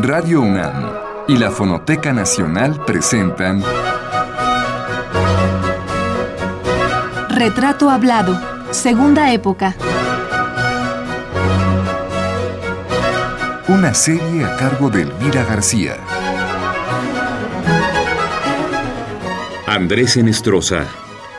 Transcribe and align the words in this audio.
Radio 0.00 0.42
UNAM 0.42 0.92
y 1.26 1.36
la 1.36 1.50
Fonoteca 1.50 2.12
Nacional 2.12 2.84
presentan 2.84 3.64
Retrato 7.28 7.90
Hablado, 7.90 8.40
Segunda 8.70 9.32
Época. 9.32 9.74
Una 13.66 13.92
serie 13.92 14.44
a 14.44 14.56
cargo 14.56 14.88
de 14.88 15.02
Elvira 15.02 15.42
García. 15.42 15.96
Andrés 19.66 20.16
Enestrosa, 20.16 20.84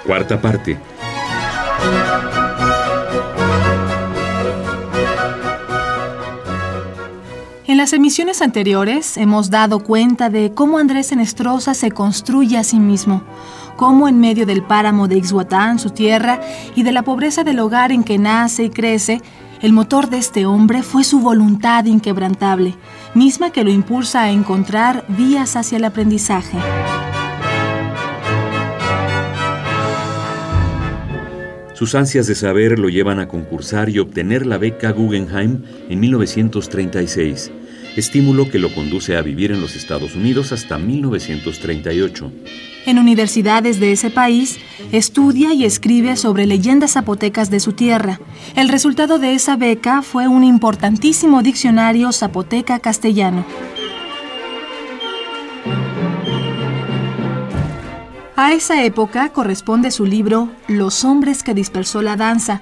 cuarta 0.06 0.42
parte. 0.42 0.78
Las 7.80 7.94
emisiones 7.94 8.42
anteriores 8.42 9.16
hemos 9.16 9.50
dado 9.50 9.80
cuenta 9.80 10.30
de 10.30 10.52
cómo 10.54 10.80
Andrés 10.80 11.14
Enestrosa 11.14 11.74
se 11.74 11.92
construye 11.92 12.58
a 12.58 12.66
sí 12.66 12.78
mismo, 12.78 13.24
cómo 13.78 14.10
en 14.10 14.20
medio 14.20 14.46
del 14.46 14.64
páramo 14.64 15.08
de 15.08 15.16
Ixhuatán, 15.16 15.80
su 15.80 15.92
tierra, 15.92 16.42
y 16.76 16.84
de 16.84 16.92
la 16.92 17.04
pobreza 17.04 17.46
del 17.46 17.58
hogar 17.60 17.94
en 17.94 18.04
que 18.04 18.18
nace 18.18 18.66
y 18.66 18.70
crece, 18.70 19.22
el 19.62 19.72
motor 19.72 20.10
de 20.10 20.18
este 20.18 20.46
hombre 20.46 20.84
fue 20.84 21.06
su 21.06 21.22
voluntad 21.22 21.86
inquebrantable, 21.86 22.76
misma 23.14 23.54
que 23.54 23.64
lo 23.64 23.72
impulsa 23.72 24.24
a 24.24 24.32
encontrar 24.32 25.06
vías 25.08 25.56
hacia 25.56 25.78
el 25.78 25.86
aprendizaje. 25.86 26.58
Sus 31.80 31.96
ansias 31.96 32.28
de 32.28 32.36
saber 32.36 32.78
lo 32.78 32.90
llevan 32.90 33.20
a 33.20 33.30
concursar 33.30 33.88
y 33.88 34.00
obtener 34.00 34.46
la 34.46 34.58
beca 34.58 34.92
Guggenheim 34.92 35.64
en 35.88 36.00
1936, 36.02 37.52
estímulo 38.00 38.50
que 38.50 38.58
lo 38.58 38.74
conduce 38.74 39.16
a 39.16 39.22
vivir 39.22 39.52
en 39.52 39.62
los 39.62 39.76
Estados 39.76 40.16
Unidos 40.16 40.52
hasta 40.52 40.78
1938. 40.78 42.32
En 42.86 42.98
universidades 42.98 43.80
de 43.80 43.92
ese 43.92 44.10
país, 44.10 44.58
estudia 44.92 45.54
y 45.54 45.66
escribe 45.66 46.16
sobre 46.16 46.48
leyendas 46.48 46.94
zapotecas 46.94 47.52
de 47.52 47.60
su 47.60 47.74
tierra. 47.74 48.20
El 48.56 48.70
resultado 48.70 49.20
de 49.20 49.34
esa 49.34 49.58
beca 49.58 50.02
fue 50.02 50.28
un 50.28 50.44
importantísimo 50.44 51.44
diccionario 51.44 52.12
zapoteca 52.12 52.80
castellano. 52.80 53.46
A 58.36 58.54
esa 58.54 58.86
época 58.86 59.30
corresponde 59.34 59.92
su 59.92 60.06
libro 60.06 60.50
Los 60.70 61.04
hombres 61.04 61.44
que 61.44 61.54
dispersó 61.54 62.02
la 62.02 62.16
danza, 62.16 62.62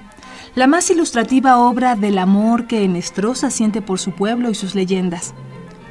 la 0.54 0.66
más 0.66 0.90
ilustrativa 0.90 1.58
obra 1.58 1.94
del 1.94 2.18
amor 2.18 2.66
que 2.66 2.84
Enestrosa 2.84 3.50
siente 3.50 3.82
por 3.82 3.98
su 3.98 4.12
pueblo 4.12 4.50
y 4.50 4.54
sus 4.54 4.74
leyendas. 4.74 5.34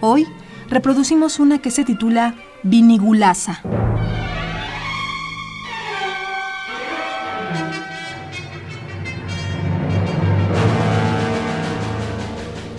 Hoy 0.02 0.28
reproducimos 0.70 1.40
una 1.40 1.60
que 1.60 1.72
se 1.72 1.84
titula 1.84 2.36
Vinigulaza. 2.64 3.62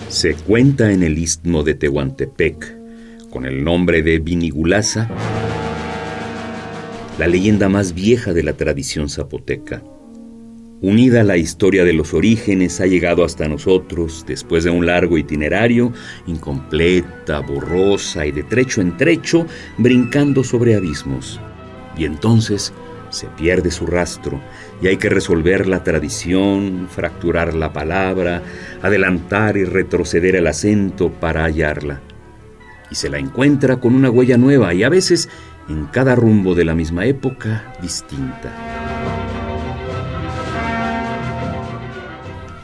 Se 0.09 0.35
cuenta 0.35 0.91
en 0.91 1.03
el 1.03 1.17
istmo 1.17 1.63
de 1.63 1.75
Tehuantepec, 1.75 2.77
con 3.29 3.45
el 3.45 3.63
nombre 3.63 4.01
de 4.01 4.19
Vinigulaza, 4.19 5.07
la 7.17 7.27
leyenda 7.27 7.69
más 7.69 7.93
vieja 7.93 8.33
de 8.33 8.43
la 8.43 8.53
tradición 8.53 9.07
zapoteca. 9.07 9.81
Unida 10.81 11.21
a 11.21 11.23
la 11.25 11.35
historia 11.35 11.83
de 11.83 11.91
los 11.91 12.13
orígenes, 12.13 12.79
ha 12.79 12.85
llegado 12.85 13.25
hasta 13.25 13.49
nosotros 13.49 14.23
después 14.25 14.63
de 14.63 14.69
un 14.69 14.85
largo 14.85 15.17
itinerario, 15.17 15.91
incompleta, 16.25 17.41
borrosa 17.41 18.25
y 18.25 18.31
de 18.31 18.43
trecho 18.43 18.79
en 18.79 18.95
trecho, 18.95 19.45
brincando 19.77 20.41
sobre 20.41 20.75
abismos. 20.75 21.41
Y 21.97 22.05
entonces 22.05 22.71
se 23.09 23.27
pierde 23.27 23.71
su 23.71 23.87
rastro 23.87 24.39
y 24.81 24.87
hay 24.87 24.95
que 24.95 25.09
resolver 25.09 25.67
la 25.67 25.83
tradición, 25.83 26.87
fracturar 26.89 27.55
la 27.55 27.73
palabra, 27.73 28.41
adelantar 28.81 29.57
y 29.57 29.65
retroceder 29.65 30.37
el 30.37 30.47
acento 30.47 31.11
para 31.11 31.43
hallarla. 31.43 31.99
Y 32.89 32.95
se 32.95 33.09
la 33.09 33.19
encuentra 33.19 33.81
con 33.81 33.95
una 33.95 34.09
huella 34.09 34.37
nueva 34.37 34.73
y 34.73 34.83
a 34.83 34.89
veces 34.89 35.27
en 35.67 35.87
cada 35.87 36.15
rumbo 36.15 36.55
de 36.55 36.63
la 36.63 36.73
misma 36.73 37.05
época 37.05 37.73
distinta. 37.81 38.78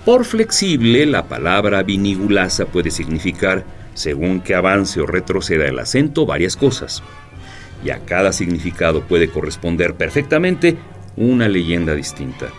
Por 0.05 0.23
flexible, 0.23 1.07
la 1.07 1.27
palabra 1.27 1.81
vinigulaza 1.81 2.67
puede 2.67 2.91
significar, 2.91 3.65
según 3.95 4.39
que 4.39 4.53
avance 4.53 5.01
o 5.01 5.07
retroceda 5.07 5.65
el 5.65 5.79
acento, 5.79 6.27
varias 6.27 6.55
cosas. 6.55 7.01
Y 7.83 7.89
a 7.89 8.05
cada 8.05 8.31
significado 8.31 9.01
puede 9.01 9.29
corresponder 9.29 9.95
perfectamente 9.95 10.77
una 11.17 11.47
leyenda 11.47 11.95
distinta. 11.95 12.49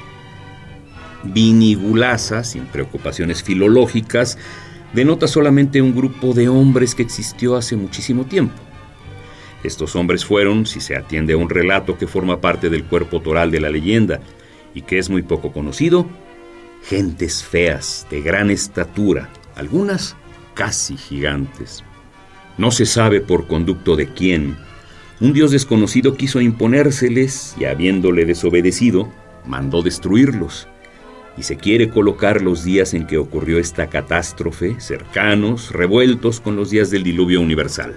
Vinigulaza, 1.22 2.42
sin 2.42 2.66
preocupaciones 2.66 3.44
filológicas, 3.44 4.38
denota 4.92 5.28
solamente 5.28 5.80
un 5.80 5.94
grupo 5.94 6.34
de 6.34 6.48
hombres 6.48 6.96
que 6.96 7.02
existió 7.02 7.54
hace 7.54 7.76
muchísimo 7.76 8.24
tiempo. 8.24 8.60
Estos 9.62 9.94
hombres 9.94 10.24
fueron, 10.24 10.66
si 10.66 10.80
se 10.80 10.96
atiende 10.96 11.34
a 11.34 11.36
un 11.36 11.48
relato 11.48 11.96
que 11.96 12.08
forma 12.08 12.40
parte 12.40 12.70
del 12.70 12.82
cuerpo 12.82 13.20
toral 13.20 13.52
de 13.52 13.60
la 13.60 13.70
leyenda 13.70 14.18
y 14.74 14.82
que 14.82 14.98
es 14.98 15.10
muy 15.10 15.22
poco 15.22 15.52
conocido, 15.52 16.06
gentes 16.86 17.42
feas, 17.42 18.06
de 18.10 18.20
gran 18.20 18.48
estatura, 18.48 19.28
algunas 19.56 20.14
casi 20.54 20.96
gigantes. 20.96 21.82
No 22.58 22.70
se 22.70 22.86
sabe 22.86 23.20
por 23.20 23.48
conducto 23.48 23.96
de 23.96 24.06
quién. 24.12 24.56
Un 25.20 25.32
dios 25.32 25.50
desconocido 25.50 26.16
quiso 26.16 26.40
imponérseles 26.40 27.56
y 27.58 27.64
habiéndole 27.64 28.24
desobedecido, 28.24 29.12
mandó 29.44 29.82
destruirlos. 29.82 30.68
Y 31.36 31.42
se 31.42 31.56
quiere 31.56 31.90
colocar 31.90 32.40
los 32.40 32.62
días 32.62 32.94
en 32.94 33.06
que 33.06 33.18
ocurrió 33.18 33.58
esta 33.58 33.88
catástrofe 33.88 34.76
cercanos, 34.78 35.72
revueltos 35.72 36.40
con 36.40 36.54
los 36.54 36.70
días 36.70 36.90
del 36.90 37.02
diluvio 37.02 37.40
universal. 37.40 37.96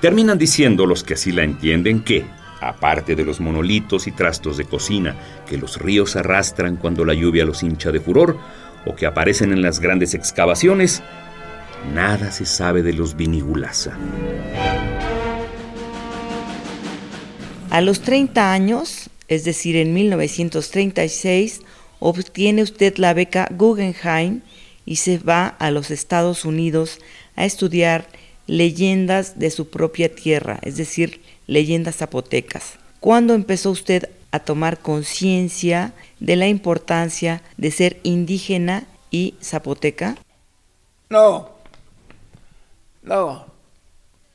Terminan 0.00 0.38
diciendo 0.38 0.86
los 0.86 1.04
que 1.04 1.14
así 1.14 1.30
la 1.30 1.44
entienden 1.44 2.00
que, 2.00 2.24
aparte 2.60 3.14
de 3.14 3.24
los 3.24 3.40
monolitos 3.40 4.06
y 4.06 4.12
trastos 4.12 4.56
de 4.56 4.64
cocina 4.64 5.16
que 5.48 5.58
los 5.58 5.78
ríos 5.78 6.16
arrastran 6.16 6.76
cuando 6.76 7.04
la 7.04 7.14
lluvia 7.14 7.44
los 7.44 7.62
hincha 7.62 7.92
de 7.92 8.00
furor 8.00 8.38
o 8.86 8.94
que 8.94 9.06
aparecen 9.06 9.52
en 9.52 9.62
las 9.62 9.80
grandes 9.80 10.14
excavaciones, 10.14 11.02
nada 11.94 12.30
se 12.30 12.46
sabe 12.46 12.82
de 12.82 12.92
los 12.92 13.16
vinigulaza. 13.16 13.96
A 17.70 17.80
los 17.80 18.00
30 18.00 18.52
años, 18.52 19.10
es 19.28 19.44
decir, 19.44 19.76
en 19.76 19.92
1936, 19.92 21.62
obtiene 21.98 22.62
usted 22.62 22.96
la 22.96 23.12
beca 23.12 23.48
Guggenheim 23.50 24.42
y 24.84 24.96
se 24.96 25.18
va 25.18 25.48
a 25.48 25.70
los 25.70 25.90
Estados 25.90 26.44
Unidos 26.44 27.00
a 27.34 27.44
estudiar 27.44 28.06
leyendas 28.46 29.38
de 29.38 29.50
su 29.50 29.68
propia 29.68 30.14
tierra, 30.14 30.60
es 30.62 30.76
decir, 30.76 31.20
leyendas 31.46 31.96
zapotecas. 31.96 32.78
¿Cuándo 33.00 33.34
empezó 33.34 33.70
usted 33.70 34.08
a 34.30 34.40
tomar 34.40 34.78
conciencia 34.78 35.92
de 36.20 36.36
la 36.36 36.48
importancia 36.48 37.42
de 37.56 37.70
ser 37.70 37.98
indígena 38.02 38.84
y 39.10 39.34
zapoteca? 39.42 40.16
No, 41.08 41.50
no. 43.02 43.46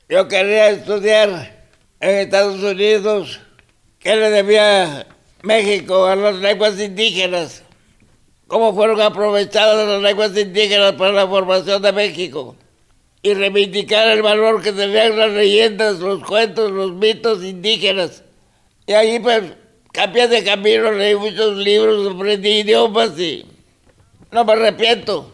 Yo 0.08 0.28
quería 0.28 0.70
estudiar 0.70 1.66
en 2.00 2.10
Estados 2.16 2.62
Unidos. 2.62 3.40
¿Qué 3.98 4.16
le 4.16 4.30
debía 4.30 5.06
México 5.42 6.06
a 6.06 6.16
las 6.16 6.36
lenguas 6.36 6.78
indígenas? 6.80 7.62
¿Cómo 8.46 8.74
fueron 8.74 9.00
aprovechadas 9.00 9.88
las 9.88 10.02
lenguas 10.02 10.36
indígenas 10.36 10.92
para 10.92 11.12
la 11.12 11.26
formación 11.26 11.80
de 11.80 11.92
México? 11.92 12.56
Y 13.22 13.34
reivindicar 13.34 14.08
el 14.08 14.22
valor 14.22 14.62
que 14.62 14.72
tenían 14.72 15.16
las 15.16 15.30
leyendas, 15.30 16.00
los 16.00 16.24
cuentos, 16.24 16.70
los 16.70 16.92
mitos 16.92 17.42
indígenas. 17.44 18.24
Y 18.86 18.92
ahí 18.92 19.20
pues 19.20 19.44
cambié 19.92 20.26
de 20.26 20.42
camino, 20.42 20.90
leí 20.90 21.14
muchos 21.14 21.56
libros, 21.56 22.12
aprendí 22.12 22.60
idiomas 22.60 23.18
y 23.18 23.46
no 24.32 24.44
me 24.44 24.52
arrepiento. 24.52 25.32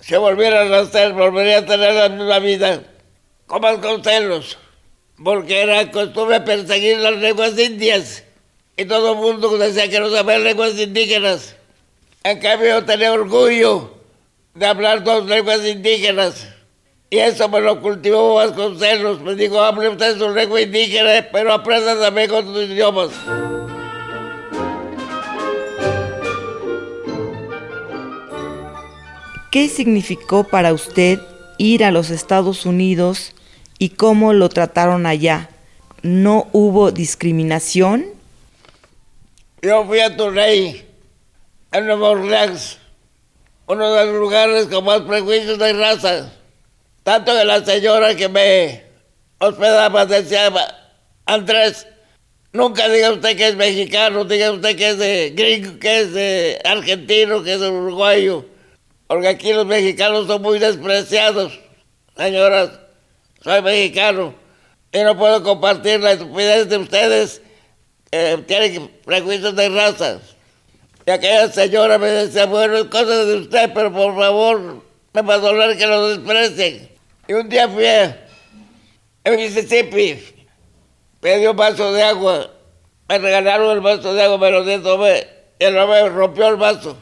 Si 0.00 0.16
volviera 0.16 0.62
a 0.62 0.64
nacer, 0.64 1.12
volvería 1.12 1.58
a 1.58 1.66
tener 1.66 1.94
la 1.94 2.08
misma 2.08 2.38
vida, 2.38 2.82
con 3.46 3.60
más 3.60 3.78
concelos, 3.78 4.56
porque 5.22 5.60
era 5.60 5.90
costumbre 5.90 6.40
perseguir 6.40 6.98
las 6.98 7.16
lenguas 7.16 7.58
indias 7.58 8.24
y 8.76 8.84
todo 8.84 9.12
el 9.12 9.18
mundo 9.18 9.58
decía 9.58 9.90
que 9.90 9.98
no 9.98 10.08
sabía 10.08 10.38
lenguas 10.38 10.78
indígenas. 10.78 11.56
En 12.22 12.38
cambio, 12.38 12.84
tenía 12.84 13.12
orgullo 13.12 13.98
de 14.54 14.66
hablar 14.66 15.02
dos 15.02 15.26
lenguas 15.26 15.66
indígenas. 15.66 16.46
Y 17.10 17.18
eso 17.18 17.48
me 17.48 17.60
lo 17.60 17.80
cultivó 17.80 18.34
Vasconcelos. 18.34 19.20
Me 19.20 19.34
dijo, 19.34 19.60
hable 19.60 19.88
usted 19.88 20.18
su 20.18 20.28
lengua 20.30 20.60
indígena, 20.60 21.26
pero 21.32 21.52
aprenda 21.52 21.98
también 21.98 22.28
con 22.28 22.44
sus 22.44 22.64
idiomas. 22.64 23.10
¿Qué 29.50 29.68
significó 29.68 30.44
para 30.44 30.74
usted 30.74 31.18
ir 31.58 31.84
a 31.84 31.90
los 31.90 32.10
Estados 32.10 32.64
Unidos 32.64 33.34
y 33.78 33.90
cómo 33.90 34.32
lo 34.32 34.48
trataron 34.48 35.04
allá. 35.04 35.50
¿No 36.02 36.48
hubo 36.52 36.92
discriminación? 36.92 38.06
Yo 39.60 39.84
fui 39.84 40.00
a 40.00 40.16
Turey, 40.16 40.86
en 41.72 41.86
Nueva 41.86 42.10
Orleans, 42.10 42.78
uno 43.66 43.92
de 43.92 44.06
los 44.06 44.14
lugares 44.14 44.66
con 44.66 44.84
más 44.84 45.00
prejuicios 45.02 45.58
de 45.58 45.72
raza. 45.72 46.32
Tanto 47.08 47.32
que 47.32 47.42
la 47.42 47.64
señora 47.64 48.14
que 48.14 48.28
me 48.28 48.82
hospedaba 49.38 50.04
decía, 50.04 50.52
Andrés, 51.24 51.86
nunca 52.52 52.86
diga 52.86 53.12
usted 53.12 53.34
que 53.34 53.48
es 53.48 53.56
mexicano, 53.56 54.26
diga 54.26 54.52
usted 54.52 54.76
que 54.76 54.90
es 54.90 54.98
de 54.98 55.32
gringo, 55.34 55.78
que 55.78 56.00
es 56.00 56.12
de 56.12 56.60
argentino, 56.62 57.42
que 57.42 57.54
es 57.54 57.60
de 57.60 57.70
uruguayo. 57.70 58.44
Porque 59.06 59.28
aquí 59.28 59.54
los 59.54 59.64
mexicanos 59.64 60.26
son 60.26 60.42
muy 60.42 60.58
despreciados. 60.58 61.58
Señoras, 62.14 62.72
soy 63.42 63.62
mexicano 63.62 64.34
y 64.92 64.98
no 64.98 65.16
puedo 65.16 65.42
compartir 65.42 66.00
la 66.00 66.12
estupidez 66.12 66.68
de 66.68 66.76
ustedes 66.76 67.40
que 68.10 68.44
tienen 68.46 68.90
prejuicios 69.06 69.56
de 69.56 69.70
raza. 69.70 70.20
Y 71.06 71.10
aquella 71.10 71.50
señora 71.50 71.96
me 71.96 72.08
decía, 72.08 72.44
bueno, 72.44 72.76
es 72.76 72.84
cosa 72.84 73.24
de 73.24 73.34
usted, 73.36 73.70
pero 73.72 73.90
por 73.90 74.14
favor, 74.14 74.84
me 75.14 75.22
va 75.22 75.36
a 75.36 75.38
doler 75.38 75.78
que 75.78 75.86
lo 75.86 76.08
desprecien. 76.10 76.97
Y 77.28 77.32
un 77.34 77.48
día 77.48 77.68
fui 77.68 77.86
a 77.86 78.16
Mississippi, 79.30 80.18
pedí 81.20 81.46
un 81.46 81.56
vaso 81.56 81.92
de 81.92 82.02
agua, 82.02 82.50
me 83.08 83.18
regalaron 83.18 83.70
el 83.70 83.80
vaso 83.80 84.14
de 84.14 84.22
agua, 84.22 84.38
me 84.38 84.50
lo 84.50 84.64
di 84.64 84.72
y 84.72 85.64
el 85.64 85.76
hombre 85.76 86.08
rompió 86.08 86.48
el 86.48 86.56
vaso 86.56 86.96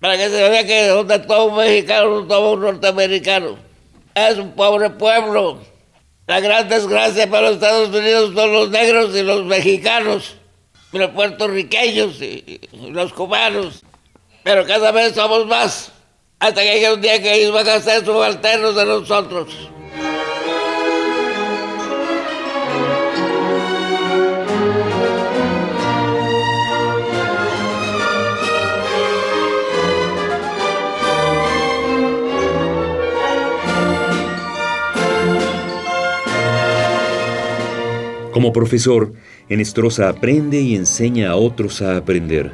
para 0.00 0.16
que 0.16 0.30
se 0.30 0.48
vea 0.48 0.66
que 0.66 0.86
donde 0.88 1.18
todo 1.20 1.46
un 1.46 1.56
mexicano, 1.56 2.26
todo 2.26 2.52
un 2.52 2.60
norteamericano. 2.62 3.58
Es 4.14 4.38
un 4.38 4.52
pobre 4.52 4.90
pueblo. 4.90 5.60
La 6.26 6.40
gran 6.40 6.68
desgracia 6.68 7.28
para 7.28 7.48
los 7.48 7.54
Estados 7.56 7.90
Unidos 7.90 8.32
son 8.34 8.52
los 8.52 8.70
negros 8.70 9.14
y 9.14 9.22
los 9.22 9.44
mexicanos, 9.44 10.36
los 10.92 11.10
puertorriqueños 11.10 12.20
y, 12.22 12.60
los 12.72 13.12
cubanos. 13.12 13.82
Pero 14.42 14.64
cada 14.64 14.90
vez 14.90 15.14
somos 15.14 15.46
más, 15.46 15.92
hasta 16.40 16.62
que 16.62 16.72
llegue 16.72 16.94
un 16.94 17.00
día 17.02 17.22
que 17.22 17.34
ellos 17.34 17.52
van 17.52 17.68
a 17.68 17.80
ser 17.80 18.02
subalternos 18.02 18.74
de 18.74 18.86
nosotros. 18.86 19.70
Como 38.32 38.54
profesor, 38.54 39.12
Enestrosa 39.50 40.08
aprende 40.08 40.62
y 40.62 40.74
enseña 40.74 41.30
a 41.30 41.36
otros 41.36 41.82
a 41.82 41.98
aprender. 41.98 42.50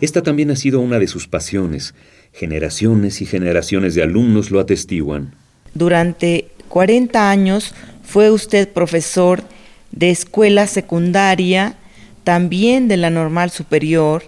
Esta 0.00 0.22
también 0.22 0.50
ha 0.50 0.56
sido 0.56 0.80
una 0.80 0.98
de 0.98 1.06
sus 1.06 1.28
pasiones. 1.28 1.94
Generaciones 2.32 3.20
y 3.20 3.26
generaciones 3.26 3.94
de 3.94 4.02
alumnos 4.02 4.50
lo 4.50 4.60
atestiguan. 4.60 5.34
Durante 5.74 6.48
40 6.68 7.30
años 7.30 7.74
fue 8.02 8.30
usted 8.30 8.68
profesor 8.68 9.42
de 9.90 10.10
escuela 10.10 10.66
secundaria, 10.66 11.76
también 12.24 12.88
de 12.88 12.96
la 12.96 13.10
normal 13.10 13.50
superior, 13.50 14.24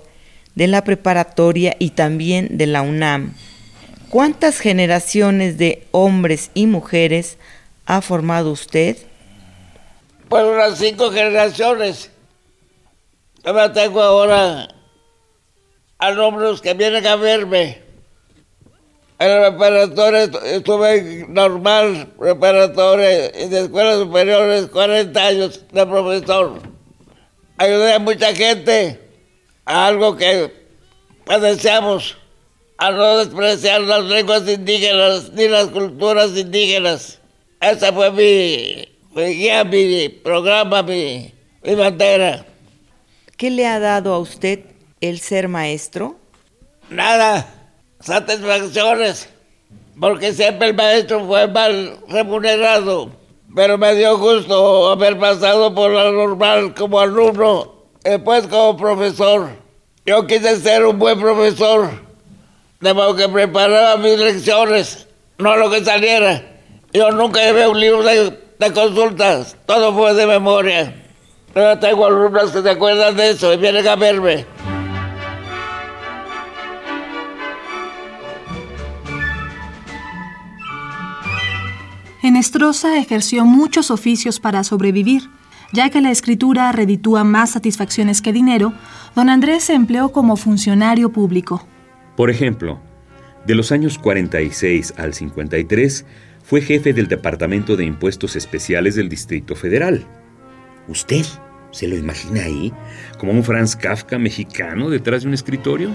de 0.55 0.67
la 0.67 0.85
preparatoria 0.85 1.77
y 1.79 1.91
también 1.91 2.59
de 2.59 2.67
la 2.67 2.83
UNAM. 2.83 3.35
¿Cuántas 4.11 4.61
generaciones 4.61 5.59
de 5.59 5.87
hombres 5.91 6.51
y 6.55 6.67
mujeres 6.67 7.39
ha 7.87 8.01
formado 8.01 8.53
usted? 8.53 8.97
por 10.35 10.45
unas 10.47 10.79
cinco 10.79 11.13
generaciones. 11.13 12.11
Yo 13.45 13.55
me 13.55 13.69
tengo 13.69 14.03
ahora 14.03 14.69
alumnos 15.99 16.61
que 16.61 16.75
vienen 16.75 17.07
a 17.07 17.15
verme. 17.15 17.84
En 19.19 19.31
el 19.31 19.51
preparatorio 19.51 20.41
estuve 20.45 21.27
normal, 21.29 22.13
preparatoria 22.19 23.27
y 23.45 23.49
de 23.49 23.61
escuelas 23.61 23.99
superiores 23.99 24.67
40 24.67 25.27
años 25.27 25.61
de 25.71 25.87
profesor. 25.87 26.61
Ayudé 27.57 27.95
a 27.95 27.99
mucha 28.01 28.35
gente 28.35 29.01
a 29.65 29.87
algo 29.87 30.17
que 30.17 30.53
padecemos, 31.25 32.17
a 32.77 32.91
no 32.91 33.19
despreciar 33.19 33.83
las 33.83 34.03
lenguas 34.05 34.49
indígenas 34.49 35.31
ni 35.33 35.47
las 35.47 35.69
culturas 35.69 36.37
indígenas. 36.37 37.21
Esa 37.61 37.93
fue 37.93 38.11
mi 38.11 38.89
guía 39.15 39.63
mi 39.63 40.09
programa, 40.09 40.83
mi, 40.83 41.33
mi 41.63 41.75
bandera. 41.77 42.45
¿Qué 43.37 43.51
le 43.51 43.67
ha 43.67 43.79
dado 43.79 44.13
a 44.13 44.19
usted 44.19 44.61
el 45.01 45.21
ser 45.21 45.47
maestro? 45.49 46.17
Nada, 46.91 47.64
satisfacciones, 48.05 49.29
porque 49.99 50.33
siempre 50.33 50.69
el 50.69 50.75
maestro 50.75 51.25
fue 51.27 51.49
mal 51.49 51.99
remunerado, 52.09 53.11
pero 53.55 53.79
me 53.79 53.95
dio 53.95 54.19
gusto 54.19 54.91
haber 54.91 55.19
pasado 55.19 55.75
por 55.75 55.91
la 55.91 56.11
normal 56.11 56.75
como 56.75 57.01
alumno, 57.01 57.73
después 58.03 58.47
como 58.47 58.77
profesor. 58.77 59.49
Yo 60.07 60.27
quise 60.27 60.61
ser 60.61 60.85
un 60.85 60.99
buen 60.99 61.19
profesor, 61.19 61.91
de 62.81 62.95
modo 62.95 63.17
que 63.17 63.29
preparaba 63.29 63.97
mis 63.97 64.19
lecciones, 64.19 65.09
no 65.39 65.57
lo 65.57 65.71
que 65.71 65.85
saliera. 65.85 66.43
Yo 66.93 67.11
nunca 67.11 67.41
llevé 67.41 67.67
un 67.67 67.81
libro 67.81 68.03
de 68.03 68.45
de 68.59 68.73
consultas, 68.73 69.57
todo 69.67 69.93
fue 69.93 70.15
de 70.15 70.27
memoria. 70.27 70.95
Pero 71.53 71.79
tengo 71.79 72.07
alumnos 72.07 72.51
que 72.51 72.63
se 72.63 72.71
acuerdan 72.71 73.17
de 73.17 73.31
eso 73.31 73.53
y 73.53 73.57
vienen 73.57 73.87
a 73.87 73.97
verme. 73.97 74.47
Enestrosa 82.45 82.99
ejerció 82.99 83.47
muchos 83.47 83.91
oficios 83.91 84.39
para 84.39 84.65
sobrevivir. 84.65 85.31
Ya 85.73 85.89
que 85.89 86.03
la 86.03 86.11
escritura 86.11 86.71
reditúa 86.73 87.25
más 87.25 87.53
satisfacciones 87.53 88.21
que 88.21 88.35
dinero, 88.35 88.75
don 89.17 89.31
Andrés 89.31 89.65
se 89.65 89.73
empleó 89.73 90.13
como 90.13 90.37
funcionario 90.37 91.11
público. 91.11 91.67
Por 92.19 92.29
ejemplo, 92.29 92.83
de 93.47 93.55
los 93.55 93.73
años 93.73 93.97
46 93.97 94.93
al 94.99 95.15
53, 95.15 96.05
fue 96.43 96.61
jefe 96.61 96.93
del 96.93 97.09
Departamento 97.09 97.77
de 97.79 97.87
Impuestos 97.87 98.37
Especiales 98.37 98.95
del 98.95 99.09
Distrito 99.09 99.57
Federal. 99.57 100.07
¿Usted 100.87 101.25
se 101.71 101.89
lo 101.89 101.97
imagina 101.97 102.43
ahí? 102.43 102.75
¿Como 103.19 103.33
un 103.33 103.43
Franz 103.43 103.75
Kafka 103.75 104.19
mexicano 104.19 104.91
detrás 104.91 105.23
de 105.23 105.29
un 105.29 105.35
escritorio? 105.35 105.93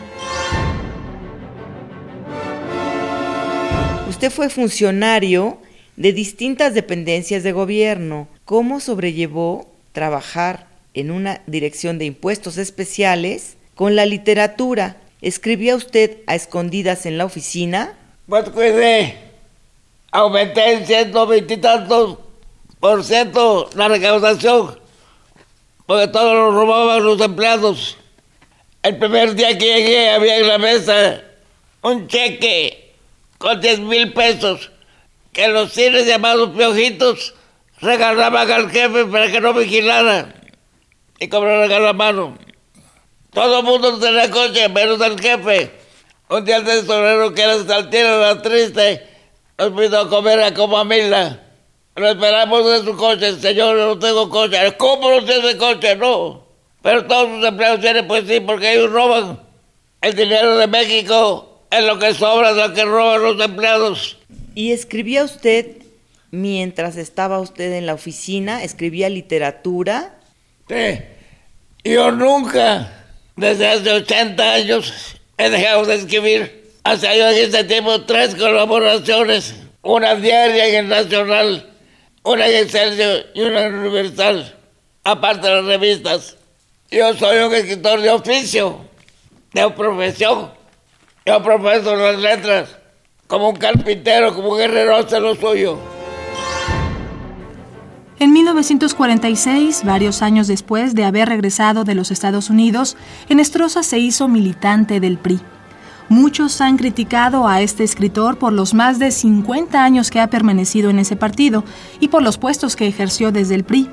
Usted 4.09 4.31
fue 4.31 4.49
funcionario 4.49 5.61
de 5.99 6.13
distintas 6.13 6.73
dependencias 6.73 7.43
de 7.43 7.51
gobierno. 7.51 8.29
¿Cómo 8.45 8.79
sobrellevó 8.79 9.69
trabajar 9.91 10.67
en 10.93 11.11
una 11.11 11.41
dirección 11.45 11.99
de 11.99 12.05
impuestos 12.05 12.57
especiales 12.57 13.57
con 13.75 13.97
la 13.97 14.05
literatura? 14.05 14.95
¿Escribía 15.21 15.75
usted 15.75 16.19
a 16.25 16.35
escondidas 16.35 17.05
en 17.05 17.17
la 17.17 17.25
oficina? 17.25 17.97
Pues 18.29 18.49
cuide 18.49 19.17
aumenté 20.11 20.71
en 20.71 20.87
120 20.87 21.53
y 21.53 21.57
tantos 21.57 22.17
por 22.79 23.03
ciento 23.03 23.69
la 23.75 23.89
recaudación, 23.89 24.79
porque 25.85 26.07
todos 26.07 26.33
lo 26.33 26.51
robaban 26.51 27.03
los 27.03 27.19
empleados. 27.19 27.97
El 28.83 28.97
primer 28.97 29.35
día 29.35 29.57
que 29.57 29.65
llegué 29.65 30.11
había 30.11 30.37
en 30.37 30.47
la 30.47 30.57
mesa 30.57 31.21
un 31.81 32.07
cheque 32.07 32.95
con 33.37 33.59
10 33.59 33.81
mil 33.81 34.13
pesos 34.13 34.71
que 35.31 35.47
los 35.47 35.71
cines 35.71 36.05
llamados 36.05 36.49
piojitos 36.55 37.33
regalaban 37.81 38.51
al 38.51 38.69
jefe 38.69 39.05
para 39.05 39.31
que 39.31 39.39
no 39.39 39.53
vigilara 39.53 40.33
y 41.19 41.27
cobraran 41.27 41.71
a 41.71 41.79
la 41.79 41.93
mano. 41.93 42.37
Todo 43.31 43.59
el 43.59 43.65
mundo 43.65 43.99
tenía 43.99 44.29
coche, 44.29 44.69
menos 44.69 44.99
el 45.01 45.19
jefe. 45.19 45.71
Un 46.29 46.45
día 46.45 46.57
el 46.57 46.65
tesorero 46.65 47.33
que 47.33 47.41
era 47.41 47.63
saltero, 47.63 48.23
era 48.23 48.41
triste, 48.41 49.07
nos 49.57 49.71
pido 49.71 49.99
a 49.99 50.09
comer 50.09 50.39
a 50.41 50.53
como 50.53 50.77
a 50.77 50.83
Mila. 50.83 51.39
Lo 51.95 52.07
esperamos 52.07 52.79
en 52.79 52.85
su 52.85 52.95
coche, 52.95 53.39
señor, 53.39 53.75
no 53.75 53.99
tengo 53.99 54.29
coche. 54.29 54.57
¿Cómo 54.77 55.11
no 55.11 55.25
tiene 55.25 55.57
coche? 55.57 55.95
No. 55.95 56.45
Pero 56.81 57.05
todos 57.05 57.29
sus 57.29 57.45
empleados 57.45 57.81
tienen, 57.81 58.07
pues 58.07 58.25
sí, 58.27 58.39
porque 58.39 58.73
ellos 58.73 58.91
roban. 58.91 59.39
El 60.01 60.15
dinero 60.15 60.57
de 60.57 60.67
México 60.67 61.63
es 61.69 61.83
lo 61.83 61.99
que 61.99 62.13
sobra 62.13 62.53
lo 62.53 62.73
que 62.73 62.85
roban 62.85 63.21
los 63.21 63.39
empleados. 63.41 64.17
¿Y 64.59 64.73
escribía 64.73 65.23
usted 65.23 65.77
mientras 66.31 66.97
estaba 66.97 67.39
usted 67.39 67.71
en 67.71 67.85
la 67.85 67.93
oficina? 67.93 68.61
¿Escribía 68.61 69.07
literatura? 69.07 70.19
Sí. 70.67 70.99
Yo 71.85 72.11
nunca, 72.11 73.05
desde 73.37 73.69
hace 73.69 73.89
80 73.89 74.53
años, 74.53 75.15
he 75.37 75.49
dejado 75.49 75.85
de 75.85 75.95
escribir. 75.95 76.73
Hace 76.83 77.07
años 77.07 77.37
en 77.37 77.45
este 77.45 77.63
tiempo 77.63 78.01
tres 78.01 78.35
colaboraciones. 78.35 79.55
una 79.81 80.15
diaria 80.15 80.67
y 80.67 80.75
el 80.75 80.89
Nacional, 80.89 81.69
una 82.23 82.45
en 82.45 82.65
Excelsior 82.65 83.27
y 83.35 83.41
una 83.43 83.63
en 83.63 83.75
Universal, 83.75 84.57
aparte 85.05 85.47
de 85.47 85.55
las 85.55 85.65
revistas. 85.67 86.35
Yo 86.91 87.13
soy 87.13 87.37
un 87.37 87.55
escritor 87.55 88.01
de 88.01 88.09
oficio, 88.09 88.81
de 89.53 89.69
profesión. 89.69 90.51
Yo 91.25 91.41
profeso 91.41 91.95
las 91.95 92.19
letras, 92.19 92.78
como 93.29 93.47
un 93.49 93.57
carpintero, 93.57 94.33
como 94.33 94.49
un 94.49 94.57
guerrero 94.57 94.95
hace 94.95 95.19
lo 95.19 95.35
suyo. 95.35 95.77
En 98.17 98.33
1946, 98.33 99.83
varios 99.85 100.23
años 100.23 100.47
después 100.47 100.95
de 100.95 101.05
haber 101.05 101.29
regresado 101.29 101.83
de 101.83 101.93
los 101.93 102.09
Estados 102.09 102.49
Unidos, 102.49 102.97
Enestrosa 103.29 103.83
se 103.83 103.99
hizo 103.99 104.27
militante 104.27 104.99
del 104.99 105.19
PRI. 105.19 105.39
Muchos 106.09 106.59
han 106.59 106.77
criticado 106.77 107.47
a 107.47 107.61
este 107.61 107.83
escritor 107.83 108.39
por 108.39 108.51
los 108.51 108.73
más 108.73 108.97
de 108.97 109.11
50 109.11 109.81
años 109.81 110.09
que 110.09 110.19
ha 110.19 110.31
permanecido 110.31 110.89
en 110.89 110.97
ese 110.97 111.15
partido 111.15 111.63
y 111.99 112.07
por 112.07 112.23
los 112.23 112.39
puestos 112.39 112.75
que 112.75 112.87
ejerció 112.87 113.31
desde 113.31 113.53
el 113.53 113.63
PRI. 113.63 113.89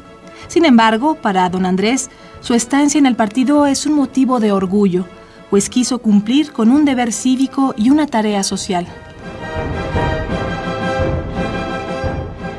Sin 0.49 0.65
embargo, 0.65 1.17
para 1.17 1.51
don 1.51 1.67
Andrés, 1.67 2.09
su 2.41 2.55
estancia 2.55 2.99
en 2.99 3.05
el 3.05 3.17
partido 3.17 3.67
es 3.67 3.85
un 3.85 3.97
motivo 3.97 4.41
de 4.41 4.53
orgullo, 4.53 5.05
pues 5.51 5.69
quiso 5.69 5.99
cumplir 5.99 6.53
con 6.53 6.71
un 6.71 6.87
deber 6.87 7.13
cívico 7.13 7.75
y 7.77 7.91
una 7.91 8.07
tarea 8.07 8.43
social. 8.43 8.87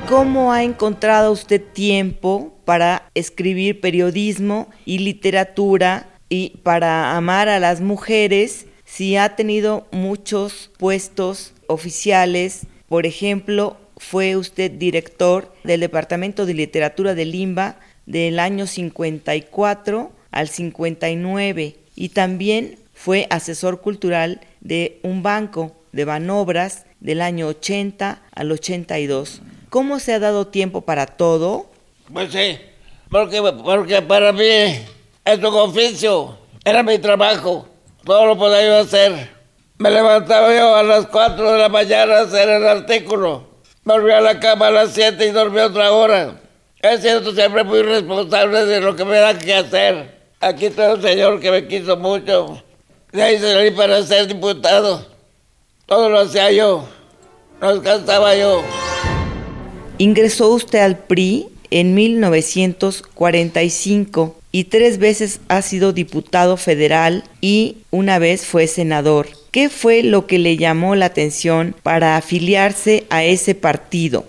¿Cómo 0.08 0.54
ha 0.54 0.64
encontrado 0.64 1.34
usted 1.34 1.62
tiempo 1.62 2.56
para 2.64 3.12
escribir 3.14 3.82
periodismo 3.82 4.70
y 4.86 5.00
literatura 5.00 6.08
y 6.30 6.52
para 6.64 7.18
amar 7.18 7.50
a 7.50 7.60
las 7.60 7.82
mujeres 7.82 8.68
si 8.86 9.18
ha 9.18 9.36
tenido 9.36 9.86
muchos 9.92 10.72
puestos 10.78 11.54
oficiales? 11.68 12.68
Por 12.88 13.06
ejemplo, 13.06 13.76
fue 13.98 14.38
usted 14.38 14.72
director 14.72 15.54
del 15.66 15.82
Departamento 15.82 16.46
de 16.46 16.54
Literatura 16.54 17.14
de 17.14 17.26
Limba 17.26 17.76
del 18.06 18.40
año 18.40 18.66
54 18.66 20.12
al 20.32 20.48
59 20.48 21.76
y 21.98 22.10
también 22.10 22.78
fue 22.94 23.28
asesor 23.30 23.82
cultural 23.82 24.40
de 24.62 25.02
un 25.04 25.22
banco 25.22 25.76
de 25.92 26.06
Banobras 26.06 26.86
del 27.02 27.20
año 27.20 27.48
80 27.48 28.22
al 28.32 28.52
82. 28.54 29.42
¿Cómo 29.70 30.00
se 30.00 30.14
ha 30.14 30.20
dado 30.20 30.48
tiempo 30.48 30.82
para 30.82 31.06
todo? 31.06 31.66
Pues 32.14 32.32
sí, 32.32 32.58
porque, 33.12 33.42
porque 33.42 34.02
para 34.02 34.32
mí 34.32 34.46
es 34.46 35.40
un 35.40 35.46
oficio, 35.46 36.38
era 36.64 36.84
mi 36.84 36.98
trabajo, 37.00 37.68
todo 38.06 38.26
lo 38.28 38.38
podía 38.38 38.66
yo 38.66 38.78
hacer. 38.78 39.30
Me 39.78 39.92
levantaba 39.92 40.56
yo 40.56 40.74
a 40.74 40.84
las 40.84 41.08
4 41.08 41.52
de 41.52 41.60
la 41.60 41.68
mañana 41.68 42.16
a 42.16 42.22
hacer 42.22 42.48
el 42.48 42.66
artículo, 42.66 43.46
volví 43.84 44.12
a 44.12 44.22
la 44.22 44.40
cama 44.40 44.68
a 44.68 44.72
las 44.72 44.94
7 44.94 45.26
y 45.26 45.32
dormí 45.32 45.60
otra 45.60 45.92
hora. 45.92 46.40
Es 46.80 47.02
cierto, 47.02 47.34
siempre 47.34 47.66
fui 47.66 47.82
responsable 47.82 48.66
de 48.66 48.80
lo 48.80 48.96
que 48.96 49.04
me 49.04 49.18
da 49.18 49.38
que 49.38 49.54
hacer. 49.54 50.18
Aquí 50.40 50.70
tengo 50.70 50.94
un 50.94 51.02
señor 51.02 51.42
que 51.42 51.52
me 51.52 51.68
quiso 51.68 51.98
mucho. 51.98 52.64
De 53.12 53.22
ahí 53.22 53.38
salí 53.38 53.72
para 53.72 54.02
ser 54.04 54.28
diputado. 54.28 55.06
Todo 55.86 56.10
lo 56.10 56.20
hacía 56.20 56.52
yo, 56.52 56.88
no 57.60 57.74
descansaba 57.74 58.34
yo. 58.34 58.64
Ingresó 60.00 60.50
usted 60.50 60.80
al 60.80 61.00
PRI 61.00 61.48
en 61.72 61.96
1945 61.96 64.36
y 64.51 64.66
tres 64.66 65.00
veces 65.00 65.39
ha 65.48 65.63
sido 65.63 65.92
diputado 65.92 66.56
federal 66.56 67.24
y 67.42 67.77
una 67.89 68.20
vez 68.20 68.46
fue 68.46 68.68
senador. 68.68 69.27
¿Qué 69.50 69.70
fue 69.70 70.04
lo 70.04 70.27
que 70.27 70.38
le 70.38 70.56
llamó 70.56 70.94
la 70.94 71.08
atención 71.08 71.74
para 71.82 72.16
afiliarse 72.16 73.08
a 73.10 73.24
ese 73.24 73.56
partido? 73.56 74.25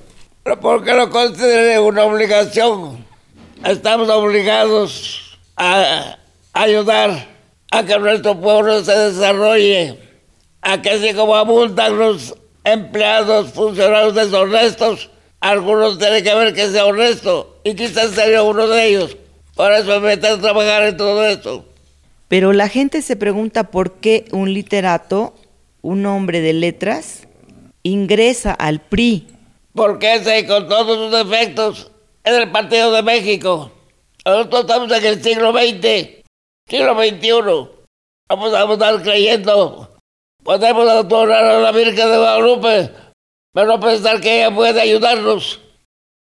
Porque 0.62 0.94
lo 0.94 1.10
consideré 1.10 1.78
una 1.78 2.04
obligación. 2.04 3.04
Estamos 3.62 4.08
obligados 4.08 5.38
a 5.54 6.16
ayudar 6.54 7.28
a 7.70 7.84
que 7.84 7.98
nuestro 7.98 8.40
pueblo 8.40 8.82
se 8.82 8.96
desarrolle, 8.96 9.98
a 10.62 10.80
que 10.80 10.88
así 10.90 11.12
como 11.12 11.37
abundan 11.37 11.98
los 11.98 12.34
empleados, 12.64 13.52
funcionarios 13.52 14.14
deshonestos, 14.14 15.10
algunos 15.40 15.99
tienen 15.99 16.25
que 16.25 16.35
ver 16.35 16.54
que 16.54 16.68
sea 16.68 16.87
honesto 16.87 17.57
y 17.64 17.75
quizás 17.75 18.11
sería 18.11 18.42
uno 18.42 18.66
de 18.66 18.87
ellos. 18.87 19.16
Por 19.54 19.73
eso 19.73 20.00
me 20.00 20.12
a 20.12 20.18
trabajar 20.18 20.85
en 20.85 20.97
todo 20.97 21.25
esto. 21.25 21.64
Pero 22.28 22.52
la 22.52 22.68
gente 22.68 23.02
se 23.02 23.16
pregunta 23.16 23.71
por 23.71 23.95
qué 23.95 24.26
un 24.33 24.52
literato, 24.52 25.35
un 25.83 26.04
hombre 26.07 26.40
de 26.40 26.52
letras, 26.52 27.26
ingresa 27.83 28.52
al 28.52 28.80
PRI. 28.80 29.26
Porque 29.75 30.16
ese, 30.16 30.47
con 30.47 30.68
todos 30.68 30.97
sus 30.97 31.12
defectos, 31.12 31.90
es 32.25 32.33
el 32.35 32.50
Partido 32.50 32.92
de 32.92 33.02
México. 33.02 33.73
Nosotros 34.25 34.62
estamos 34.62 34.92
en 34.92 35.04
el 35.07 35.23
siglo 35.23 35.52
XX, 35.52 36.23
siglo 36.68 36.95
XXI. 36.95 37.78
Vamos 38.28 38.52
a 38.52 38.73
estar 38.73 39.02
creyendo. 39.02 39.97
Podemos 40.42 40.88
adorar 40.88 41.45
a 41.45 41.61
la 41.61 41.73
Virgen 41.73 42.11
de 42.11 42.18
Guadalupe 42.18 42.90
pero 43.58 43.72
no 43.72 43.80
pensar 43.80 44.20
que 44.20 44.36
ella 44.36 44.54
puede 44.54 44.80
ayudarnos. 44.80 45.58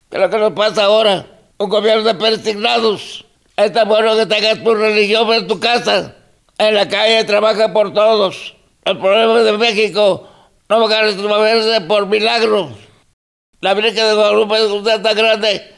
Que 0.09 0.19
lo 0.19 0.31
que 0.31 0.39
nos 0.39 0.53
pasa 0.53 0.85
ahora, 0.85 1.27
un 1.59 1.69
gobierno 1.69 2.05
de 2.05 2.15
persignados. 2.15 3.25
Está 3.57 3.85
bueno 3.85 4.15
que 4.15 4.27
tengas 4.27 4.63
tu 4.63 4.73
religión 4.73 5.33
en 5.33 5.49
tu 5.49 5.59
casa. 5.59 6.15
En 6.59 6.77
la 6.77 6.87
calle 6.87 7.25
trabaja 7.25 7.73
por 7.73 7.93
todos. 7.93 8.55
El 8.85 8.99
problema 8.99 9.41
de 9.41 9.59
México 9.59 10.29
no 10.69 10.89
va 10.89 10.97
a 10.97 11.03
resolverse 11.03 11.81
por 11.81 12.07
milagro. 12.07 12.71
La 13.61 13.75
Virgen 13.75 13.97
de 13.97 14.15
Guadalupe 14.15 14.55
es 14.55 14.71
usted 14.71 15.03
tan 15.03 15.17
grande, 15.17 15.75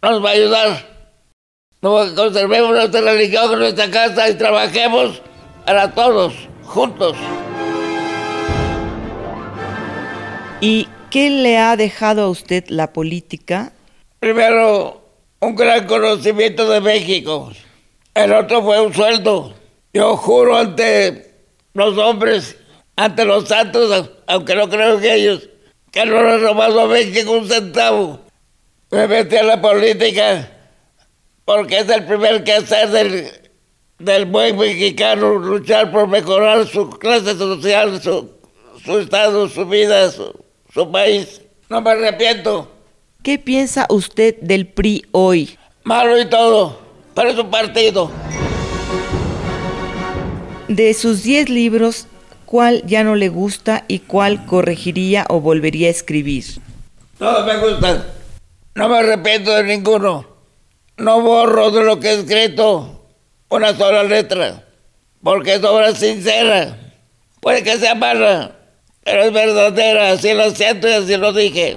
nos 0.00 0.24
va 0.24 0.30
a 0.30 0.32
ayudar. 0.32 0.86
No, 1.82 2.14
conservemos 2.14 2.70
nuestra 2.70 3.02
religión 3.02 3.52
en 3.52 3.58
nuestra 3.58 3.90
casa 3.90 4.30
y 4.30 4.38
trabajemos 4.38 5.20
para 5.66 5.92
todos, 5.92 6.32
juntos. 6.64 7.14
¿Y 10.60 10.88
qué 11.10 11.30
le 11.30 11.56
ha 11.56 11.76
dejado 11.76 12.22
a 12.22 12.28
usted 12.28 12.64
la 12.68 12.92
política? 12.92 13.72
Primero, 14.18 15.00
un 15.38 15.54
gran 15.54 15.86
conocimiento 15.86 16.68
de 16.68 16.80
México. 16.80 17.52
El 18.12 18.32
otro 18.32 18.62
fue 18.62 18.80
un 18.80 18.92
sueldo. 18.92 19.54
Yo 19.92 20.16
juro 20.16 20.56
ante 20.56 21.32
los 21.74 21.96
hombres, 21.96 22.56
ante 22.96 23.24
los 23.24 23.46
santos, 23.46 24.10
aunque 24.26 24.56
no 24.56 24.68
creo 24.68 24.98
en 24.98 25.04
ellos, 25.04 25.48
que 25.92 26.04
no 26.04 26.20
le 26.22 26.34
he 26.34 26.38
robado 26.38 26.80
a 26.80 26.86
México 26.88 27.30
un 27.32 27.48
centavo. 27.48 28.20
Me 28.90 29.06
metí 29.06 29.36
a 29.36 29.44
la 29.44 29.60
política 29.60 30.50
porque 31.44 31.78
es 31.78 31.88
el 31.88 32.04
primer 32.04 32.42
quehacer 32.42 32.88
del, 32.88 33.28
del 34.00 34.24
buen 34.24 34.58
mexicano, 34.58 35.34
luchar 35.34 35.92
por 35.92 36.08
mejorar 36.08 36.66
su 36.66 36.90
clase 36.90 37.36
social, 37.36 38.02
su, 38.02 38.32
su 38.84 38.98
estado, 38.98 39.48
su 39.48 39.64
vida, 39.66 40.10
su 40.72 40.90
país. 40.90 41.40
No 41.68 41.80
me 41.80 41.90
arrepiento. 41.90 42.70
¿Qué 43.22 43.38
piensa 43.38 43.86
usted 43.88 44.36
del 44.40 44.66
PRI 44.66 45.06
hoy? 45.12 45.58
Malo 45.84 46.20
y 46.20 46.26
todo, 46.26 46.80
pero 47.14 47.30
es 47.30 47.38
un 47.38 47.50
partido. 47.50 48.10
De 50.68 50.94
sus 50.94 51.22
10 51.22 51.48
libros, 51.48 52.06
¿cuál 52.46 52.84
ya 52.86 53.04
no 53.04 53.16
le 53.16 53.28
gusta 53.28 53.84
y 53.88 54.00
cuál 54.00 54.46
corregiría 54.46 55.26
o 55.28 55.40
volvería 55.40 55.88
a 55.88 55.90
escribir? 55.90 56.44
Todos 57.18 57.46
me 57.46 57.58
gustan. 57.58 58.04
No 58.74 58.88
me 58.88 58.98
arrepiento 58.98 59.50
de 59.54 59.64
ninguno. 59.64 60.26
No 60.96 61.20
borro 61.20 61.70
de 61.70 61.84
lo 61.84 61.98
que 62.00 62.10
he 62.10 62.14
escrito 62.20 62.98
una 63.48 63.74
sola 63.74 64.02
letra, 64.02 64.64
porque 65.22 65.54
es 65.54 65.64
obra 65.64 65.94
sincera. 65.94 66.76
Puede 67.40 67.62
que 67.62 67.78
sea 67.78 67.94
mala, 67.94 68.57
es 69.08 69.32
verdadera, 69.32 70.10
así 70.10 70.34
lo 70.34 70.50
siento 70.50 70.88
y 70.88 70.92
así 70.92 71.16
lo 71.16 71.32
dije. 71.32 71.76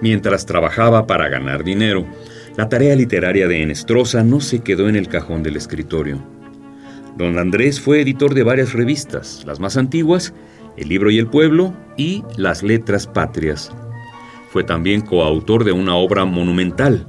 Mientras 0.00 0.44
trabajaba 0.44 1.06
para 1.06 1.28
ganar 1.28 1.64
dinero, 1.64 2.06
la 2.56 2.68
tarea 2.68 2.94
literaria 2.94 3.48
de 3.48 3.62
Enestrosa 3.62 4.22
no 4.22 4.40
se 4.40 4.60
quedó 4.60 4.88
en 4.88 4.96
el 4.96 5.08
cajón 5.08 5.42
del 5.42 5.56
escritorio. 5.56 6.22
Don 7.16 7.38
Andrés 7.38 7.80
fue 7.80 8.00
editor 8.00 8.34
de 8.34 8.42
varias 8.42 8.72
revistas, 8.72 9.42
las 9.46 9.60
más 9.60 9.76
antiguas, 9.76 10.34
El 10.76 10.88
Libro 10.88 11.10
y 11.10 11.18
el 11.18 11.26
Pueblo 11.26 11.74
y 11.96 12.22
Las 12.36 12.62
Letras 12.62 13.06
Patrias. 13.06 13.72
Fue 14.50 14.62
también 14.62 15.00
coautor 15.00 15.64
de 15.64 15.72
una 15.72 15.96
obra 15.96 16.24
monumental, 16.24 17.06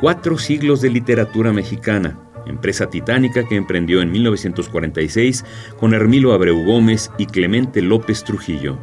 Cuatro 0.00 0.36
siglos 0.36 0.80
de 0.80 0.90
literatura 0.90 1.52
mexicana, 1.52 2.18
empresa 2.46 2.88
titánica 2.88 3.46
que 3.48 3.56
emprendió 3.56 4.02
en 4.02 4.12
1946 4.12 5.44
con 5.78 5.94
Hermilo 5.94 6.32
Abreu 6.32 6.64
Gómez 6.64 7.10
y 7.18 7.26
Clemente 7.26 7.82
López 7.82 8.24
Trujillo. 8.24 8.78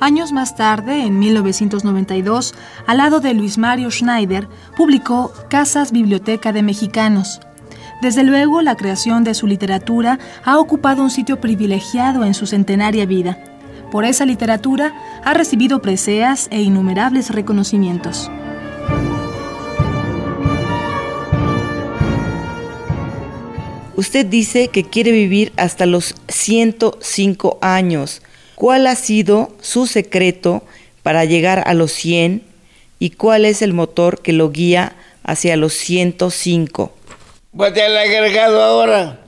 Años 0.00 0.32
más 0.32 0.56
tarde, 0.56 1.04
en 1.04 1.20
1992, 1.20 2.54
al 2.88 2.96
lado 2.96 3.20
de 3.20 3.34
Luis 3.34 3.56
Mario 3.56 3.88
Schneider, 3.90 4.48
publicó 4.76 5.32
Casas 5.48 5.92
Biblioteca 5.92 6.52
de 6.52 6.64
Mexicanos. 6.64 7.40
Desde 8.00 8.24
luego, 8.24 8.62
la 8.62 8.76
creación 8.76 9.22
de 9.22 9.34
su 9.34 9.46
literatura 9.46 10.18
ha 10.44 10.58
ocupado 10.58 11.04
un 11.04 11.10
sitio 11.10 11.40
privilegiado 11.40 12.24
en 12.24 12.34
su 12.34 12.46
centenaria 12.46 13.06
vida, 13.06 13.38
Por 13.92 14.04
esa 14.06 14.24
literatura 14.24 14.92
ha 15.22 15.34
recibido 15.34 15.82
preseas 15.82 16.48
e 16.50 16.62
innumerables 16.62 17.30
reconocimientos. 17.30 18.30
Usted 24.02 24.26
dice 24.26 24.66
que 24.66 24.82
quiere 24.82 25.12
vivir 25.12 25.52
hasta 25.56 25.86
los 25.86 26.16
105 26.26 27.58
años. 27.60 28.20
¿Cuál 28.56 28.88
ha 28.88 28.96
sido 28.96 29.54
su 29.60 29.86
secreto 29.86 30.64
para 31.04 31.24
llegar 31.24 31.62
a 31.68 31.72
los 31.72 31.92
100 31.92 32.42
y 32.98 33.10
cuál 33.10 33.44
es 33.44 33.62
el 33.62 33.74
motor 33.74 34.20
que 34.20 34.32
lo 34.32 34.50
guía 34.50 34.96
hacia 35.22 35.56
los 35.56 35.74
105? 35.74 36.92
Pues 37.56 37.74
ya 37.74 37.88
le 37.88 37.94
he 37.94 38.16
agregado 38.16 38.60
ahora, 38.60 39.20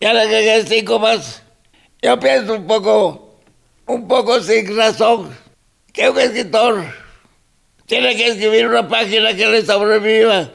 ya 0.00 0.14
le 0.14 0.22
agregué 0.22 0.64
5 0.64 0.98
más. 0.98 1.42
Yo 2.00 2.18
pienso 2.18 2.54
un 2.54 2.66
poco, 2.66 3.36
un 3.84 4.08
poco 4.08 4.40
sin 4.40 4.74
razón, 4.74 5.36
que 5.92 6.08
un 6.08 6.18
escritor 6.18 6.82
tiene 7.84 8.16
que 8.16 8.28
escribir 8.28 8.68
una 8.68 8.88
página 8.88 9.36
que 9.36 9.46
le 9.48 9.66
sobreviva. 9.66 10.50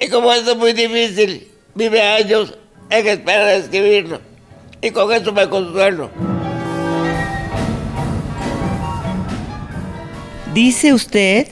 Y 0.00 0.08
como 0.08 0.32
eso 0.32 0.50
es 0.50 0.56
muy 0.56 0.72
difícil, 0.72 1.46
vive 1.76 2.02
años 2.02 2.56
en 2.90 3.06
espera 3.06 3.46
de 3.46 3.56
escribirlo. 3.58 4.20
Y 4.82 4.90
con 4.90 5.12
eso 5.12 5.32
me 5.32 5.48
consuelo. 5.48 6.10
Dice 10.54 10.92
usted, 10.92 11.46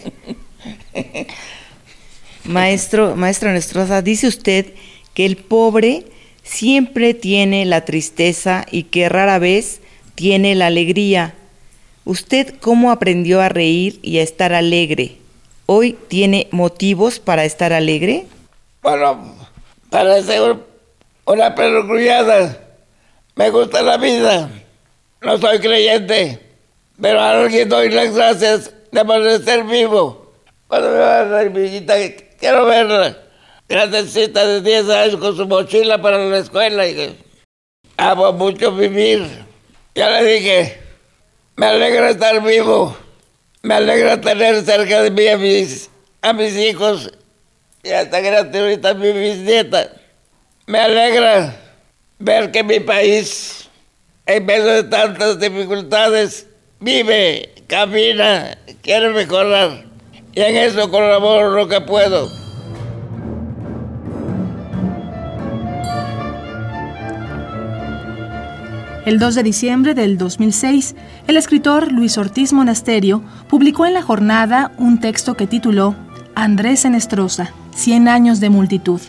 maestro, 2.45 3.15
maestro 3.15 3.53
Nestroza, 3.53 4.03
dice 4.03 4.27
usted 4.27 4.75
que 5.15 5.25
el 5.25 5.37
pobre 5.37 6.05
siempre 6.43 7.15
tiene 7.15 7.65
la 7.65 7.85
tristeza 7.85 8.67
y 8.71 8.85
que 8.85 9.09
rara 9.09 9.39
vez 9.39 9.81
tiene 10.17 10.57
la 10.57 10.67
alegría. 10.67 11.35
¿Usted 12.05 12.55
cómo 12.59 12.91
aprendió 12.91 13.41
a 13.41 13.49
reír 13.49 14.01
y 14.03 14.19
a 14.19 14.23
estar 14.23 14.53
alegre? 14.53 15.19
¿Hoy 15.67 15.97
tiene 16.09 16.49
motivos 16.51 17.21
para 17.21 17.45
estar 17.45 17.73
alegre? 17.73 18.27
Bueno, 18.83 19.37
para 19.91 20.21
ser 20.23 20.57
una 21.29 21.55
perogrullada. 21.55 22.57
Me 23.37 23.51
gusta 23.51 23.83
la 23.83 23.97
vida. 23.99 24.51
No 25.21 25.39
soy 25.39 25.59
creyente, 25.59 26.39
pero 27.01 27.21
a 27.21 27.33
alguien 27.33 27.69
doy 27.69 27.91
las 27.91 28.15
gracias 28.15 28.73
de 28.91 29.05
permanecer 29.05 29.65
vivo. 29.65 30.33
Cuando 30.67 30.91
me 30.91 30.99
va 30.99 31.21
a 31.21 31.25
dar 31.25 31.51
mi 31.51 31.61
hijita, 31.63 31.95
quiero 32.39 32.67
verla. 32.67 33.17
Grandecita 33.69 34.47
de 34.47 34.61
10 34.63 34.89
años 34.91 35.17
con 35.17 35.37
su 35.37 35.47
mochila 35.47 36.01
para 36.01 36.19
la 36.19 36.39
escuela. 36.39 36.87
Y 36.87 37.19
amo 37.97 38.33
mucho 38.33 38.73
vivir. 38.73 39.27
Ya 39.95 40.11
le 40.11 40.25
dije, 40.25 40.79
me 41.57 41.67
alegra 41.67 42.11
estar 42.11 42.43
vivo. 42.43 42.97
Me 43.63 43.75
alegra 43.75 44.21
tener 44.21 44.65
cerca 44.65 45.03
de 45.03 45.11
mí 45.11 45.29
a 45.29 45.37
mis, 45.37 45.91
a 46.23 46.33
mis 46.33 46.57
hijos 46.57 47.13
y 47.83 47.91
hasta 47.91 48.21
grande 48.21 48.59
ahorita 48.59 48.95
mi 48.95 49.13
bisnieta. 49.13 49.98
Me 50.69 50.79
alegra 50.81 51.57
ver 52.19 52.51
que 52.51 52.63
mi 52.63 52.79
país, 52.79 53.71
en 54.27 54.45
medio 54.45 54.67
de 54.67 54.83
tantas 54.85 55.41
dificultades, 55.41 56.47
vive, 56.79 57.55
camina, 57.67 58.59
quiere 58.83 59.09
mejorar. 59.09 59.87
Y 60.35 60.41
en 60.43 60.57
eso 60.57 60.91
colaboro 60.91 61.53
lo 61.53 61.69
que 61.69 61.81
puedo. 61.81 62.29
El 69.07 69.19
2 69.19 69.37
de 69.37 69.43
diciembre 69.43 69.95
del 69.95 70.19
2006, 70.19 70.95
el 71.29 71.39
escritor 71.39 71.91
Luis 71.93 72.19
Ortiz 72.19 72.53
Monasterio 72.53 73.23
publicó 73.49 73.87
en 73.87 73.95
la 73.95 74.03
jornada 74.03 74.73
un 74.77 75.01
texto 75.01 75.33
que 75.33 75.47
tituló 75.47 75.97
Andrés 76.35 76.85
Enestrosa, 76.85 77.55
100 77.75 78.07
años 78.07 78.41
de 78.41 78.51
multitud. 78.51 79.01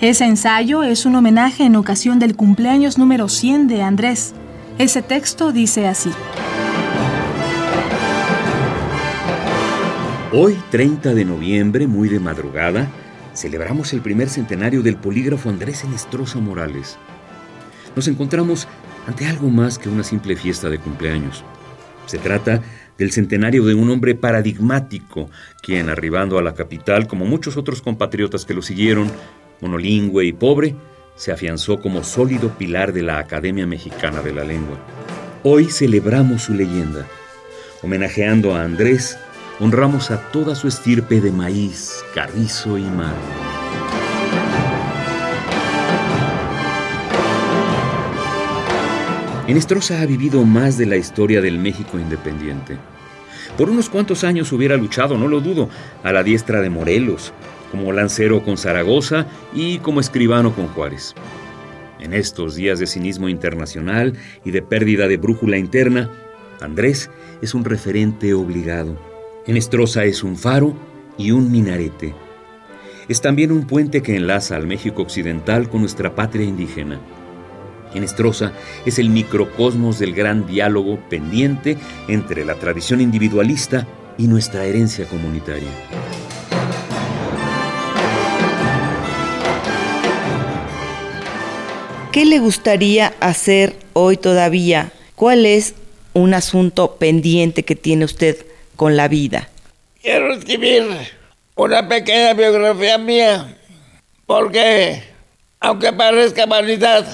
Ese 0.00 0.24
ensayo 0.24 0.82
es 0.82 1.06
un 1.06 1.14
homenaje 1.14 1.64
en 1.64 1.76
ocasión 1.76 2.18
del 2.18 2.34
cumpleaños 2.34 2.98
número 2.98 3.28
100 3.28 3.68
de 3.68 3.82
Andrés. 3.82 4.34
Ese 4.76 5.02
texto 5.02 5.52
dice 5.52 5.86
así. 5.86 6.10
Hoy, 10.32 10.58
30 10.72 11.14
de 11.14 11.24
noviembre, 11.24 11.86
muy 11.86 12.08
de 12.08 12.18
madrugada, 12.18 12.88
celebramos 13.34 13.92
el 13.92 14.00
primer 14.00 14.28
centenario 14.28 14.82
del 14.82 14.96
polígrafo 14.96 15.48
Andrés 15.48 15.84
Enestrosa 15.84 16.40
Morales. 16.40 16.98
Nos 17.94 18.08
encontramos 18.08 18.66
ante 19.06 19.26
algo 19.26 19.48
más 19.48 19.78
que 19.78 19.88
una 19.88 20.02
simple 20.02 20.34
fiesta 20.34 20.68
de 20.68 20.80
cumpleaños. 20.80 21.44
Se 22.06 22.18
trata 22.18 22.62
del 22.98 23.12
centenario 23.12 23.64
de 23.64 23.74
un 23.74 23.88
hombre 23.90 24.16
paradigmático, 24.16 25.30
quien, 25.62 25.88
arribando 25.88 26.36
a 26.36 26.42
la 26.42 26.54
capital, 26.54 27.06
como 27.06 27.26
muchos 27.26 27.56
otros 27.56 27.80
compatriotas 27.80 28.44
que 28.44 28.54
lo 28.54 28.62
siguieron, 28.62 29.10
monolingüe 29.60 30.24
y 30.24 30.32
pobre, 30.32 30.74
se 31.16 31.32
afianzó 31.32 31.80
como 31.80 32.02
sólido 32.02 32.50
pilar 32.50 32.92
de 32.92 33.02
la 33.02 33.18
Academia 33.18 33.66
Mexicana 33.66 34.20
de 34.20 34.32
la 34.32 34.44
Lengua. 34.44 34.78
Hoy 35.42 35.66
celebramos 35.66 36.42
su 36.42 36.54
leyenda. 36.54 37.06
Homenajeando 37.82 38.54
a 38.54 38.62
Andrés, 38.62 39.18
honramos 39.60 40.10
a 40.10 40.30
toda 40.30 40.54
su 40.54 40.68
estirpe 40.68 41.20
de 41.20 41.30
maíz, 41.30 42.02
carrizo 42.14 42.78
y 42.78 42.84
mar. 42.84 43.14
Enestrosa 49.46 50.00
ha 50.00 50.06
vivido 50.06 50.42
más 50.44 50.78
de 50.78 50.86
la 50.86 50.96
historia 50.96 51.42
del 51.42 51.58
México 51.58 51.98
independiente. 51.98 52.78
Por 53.58 53.68
unos 53.68 53.90
cuantos 53.90 54.24
años 54.24 54.50
hubiera 54.52 54.76
luchado, 54.76 55.18
no 55.18 55.28
lo 55.28 55.40
dudo, 55.40 55.68
a 56.02 56.12
la 56.12 56.22
diestra 56.22 56.62
de 56.62 56.70
Morelos, 56.70 57.34
como 57.74 57.90
lancero 57.90 58.44
con 58.44 58.56
Zaragoza 58.56 59.26
y 59.52 59.78
como 59.78 59.98
escribano 59.98 60.54
con 60.54 60.68
Juárez. 60.68 61.12
En 61.98 62.12
estos 62.12 62.54
días 62.54 62.78
de 62.78 62.86
cinismo 62.86 63.28
internacional 63.28 64.12
y 64.44 64.52
de 64.52 64.62
pérdida 64.62 65.08
de 65.08 65.16
brújula 65.16 65.58
interna, 65.58 66.08
Andrés 66.60 67.10
es 67.42 67.52
un 67.52 67.64
referente 67.64 68.32
obligado. 68.32 68.96
Enestrosa 69.48 70.04
es 70.04 70.22
un 70.22 70.36
faro 70.36 70.72
y 71.18 71.32
un 71.32 71.50
minarete. 71.50 72.14
Es 73.08 73.20
también 73.20 73.50
un 73.50 73.66
puente 73.66 74.02
que 74.02 74.14
enlaza 74.14 74.54
al 74.54 74.68
México 74.68 75.02
occidental 75.02 75.68
con 75.68 75.80
nuestra 75.80 76.14
patria 76.14 76.44
indígena. 76.44 77.00
Enestrosa 77.92 78.52
es 78.86 79.00
el 79.00 79.10
microcosmos 79.10 79.98
del 79.98 80.14
gran 80.14 80.46
diálogo 80.46 81.00
pendiente 81.10 81.76
entre 82.06 82.44
la 82.44 82.54
tradición 82.54 83.00
individualista 83.00 83.84
y 84.16 84.28
nuestra 84.28 84.64
herencia 84.64 85.06
comunitaria. 85.08 85.70
¿Qué 92.14 92.24
le 92.24 92.38
gustaría 92.38 93.12
hacer 93.18 93.74
hoy 93.92 94.16
todavía? 94.16 94.92
¿Cuál 95.16 95.46
es 95.46 95.74
un 96.12 96.32
asunto 96.32 96.94
pendiente 96.94 97.64
que 97.64 97.74
tiene 97.74 98.04
usted 98.04 98.46
con 98.76 98.96
la 98.96 99.08
vida? 99.08 99.48
Quiero 100.00 100.32
escribir 100.32 100.86
una 101.56 101.88
pequeña 101.88 102.32
biografía 102.34 102.98
mía, 102.98 103.58
porque 104.26 105.02
aunque 105.58 105.92
parezca 105.92 106.46
vanidad, 106.46 107.04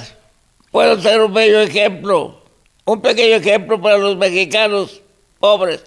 puedo 0.70 1.00
ser 1.00 1.22
un 1.22 1.32
bello 1.32 1.62
ejemplo, 1.62 2.44
un 2.84 3.00
pequeño 3.00 3.36
ejemplo 3.36 3.80
para 3.80 3.96
los 3.96 4.18
mexicanos 4.18 5.00
pobres, 5.38 5.82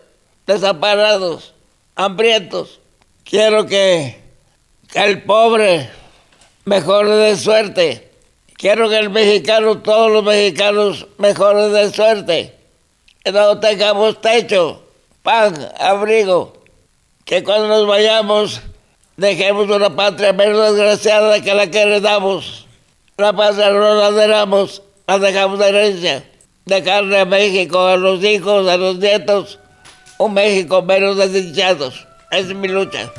desamparados, 0.47 1.53
hambrientos. 1.93 2.79
Quiero 3.23 3.67
que, 3.67 4.17
que 4.91 5.03
el 5.03 5.21
pobre 5.21 5.87
mejore 6.65 7.11
de 7.11 7.37
suerte. 7.37 8.12
Quiero 8.63 8.87
que 8.87 8.97
el 8.97 9.09
mexicano, 9.09 9.79
todos 9.79 10.09
los 10.09 10.23
mexicanos 10.23 11.05
mejoren 11.17 11.73
de 11.73 11.91
suerte. 11.91 12.55
Que 13.21 13.33
no 13.33 13.59
tengamos 13.59 14.21
techo, 14.21 14.81
pan, 15.21 15.53
abrigo. 15.77 16.53
Que 17.25 17.43
cuando 17.43 17.67
nos 17.67 17.85
vayamos 17.85 18.61
dejemos 19.17 19.69
una 19.69 19.93
patria 19.93 20.31
menos 20.31 20.77
desgraciada 20.77 21.41
que 21.41 21.53
la 21.53 21.69
que 21.69 21.81
heredamos. 21.81 22.65
La 23.17 23.33
patria 23.33 23.69
no 23.71 23.95
la 23.95 24.07
heredamos, 24.07 24.81
la 25.07 25.19
dejamos 25.19 25.59
de 25.59 25.67
herencia. 25.67 26.23
Dejarle 26.63 27.19
a 27.19 27.25
México, 27.25 27.85
a 27.85 27.97
los 27.97 28.23
hijos, 28.23 28.65
a 28.69 28.77
los 28.77 28.95
nietos, 28.95 29.59
un 30.17 30.35
México 30.35 30.81
menos 30.81 31.17
desdichado. 31.17 31.89
Esa 31.89 32.07
es 32.31 32.55
mi 32.55 32.69
lucha. 32.69 33.11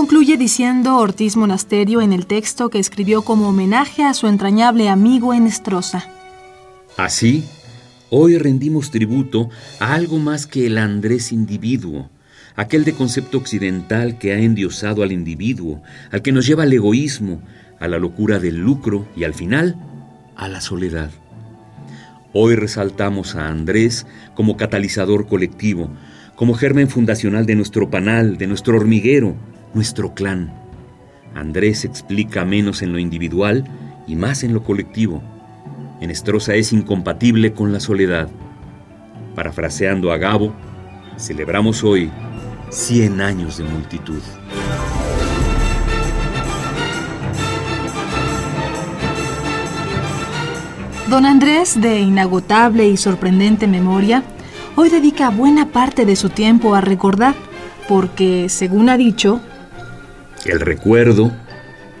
Concluye 0.00 0.38
diciendo 0.38 0.96
Ortiz 0.96 1.36
Monasterio 1.36 2.00
en 2.00 2.14
el 2.14 2.24
texto 2.24 2.70
que 2.70 2.78
escribió 2.78 3.20
como 3.20 3.50
homenaje 3.50 4.02
a 4.02 4.14
su 4.14 4.28
entrañable 4.28 4.88
amigo 4.88 5.34
Enestrosa. 5.34 6.08
Así, 6.96 7.44
hoy 8.08 8.38
rendimos 8.38 8.90
tributo 8.90 9.50
a 9.78 9.92
algo 9.92 10.16
más 10.16 10.46
que 10.46 10.64
el 10.64 10.78
Andrés 10.78 11.32
individuo, 11.32 12.08
aquel 12.56 12.84
de 12.84 12.94
concepto 12.94 13.36
occidental 13.36 14.16
que 14.16 14.32
ha 14.32 14.38
endiosado 14.38 15.02
al 15.02 15.12
individuo, 15.12 15.82
al 16.10 16.22
que 16.22 16.32
nos 16.32 16.46
lleva 16.46 16.62
al 16.62 16.72
egoísmo, 16.72 17.42
a 17.78 17.86
la 17.86 17.98
locura 17.98 18.38
del 18.38 18.56
lucro 18.56 19.06
y 19.14 19.24
al 19.24 19.34
final 19.34 19.76
a 20.34 20.48
la 20.48 20.62
soledad. 20.62 21.10
Hoy 22.32 22.54
resaltamos 22.54 23.36
a 23.36 23.48
Andrés 23.48 24.06
como 24.34 24.56
catalizador 24.56 25.28
colectivo, 25.28 25.90
como 26.36 26.54
germen 26.54 26.88
fundacional 26.88 27.44
de 27.44 27.54
nuestro 27.54 27.90
panal, 27.90 28.38
de 28.38 28.46
nuestro 28.46 28.78
hormiguero, 28.78 29.36
nuestro 29.74 30.14
clan. 30.14 30.52
Andrés 31.34 31.84
explica 31.84 32.44
menos 32.44 32.82
en 32.82 32.92
lo 32.92 32.98
individual 32.98 33.64
y 34.06 34.16
más 34.16 34.42
en 34.42 34.52
lo 34.52 34.62
colectivo. 34.62 35.22
En 36.00 36.10
Estroza 36.10 36.54
es 36.54 36.72
incompatible 36.72 37.52
con 37.52 37.72
la 37.72 37.80
soledad. 37.80 38.28
Parafraseando 39.34 40.12
a 40.12 40.16
Gabo, 40.16 40.52
celebramos 41.16 41.84
hoy 41.84 42.10
100 42.70 43.20
años 43.20 43.58
de 43.58 43.64
multitud. 43.64 44.20
Don 51.08 51.26
Andrés, 51.26 51.80
de 51.80 52.00
inagotable 52.00 52.88
y 52.88 52.96
sorprendente 52.96 53.66
memoria, 53.66 54.22
hoy 54.76 54.90
dedica 54.90 55.30
buena 55.30 55.66
parte 55.66 56.06
de 56.06 56.14
su 56.14 56.28
tiempo 56.28 56.76
a 56.76 56.80
recordar, 56.80 57.34
porque, 57.88 58.48
según 58.48 58.88
ha 58.88 58.96
dicho, 58.96 59.40
el 60.44 60.60
recuerdo 60.60 61.32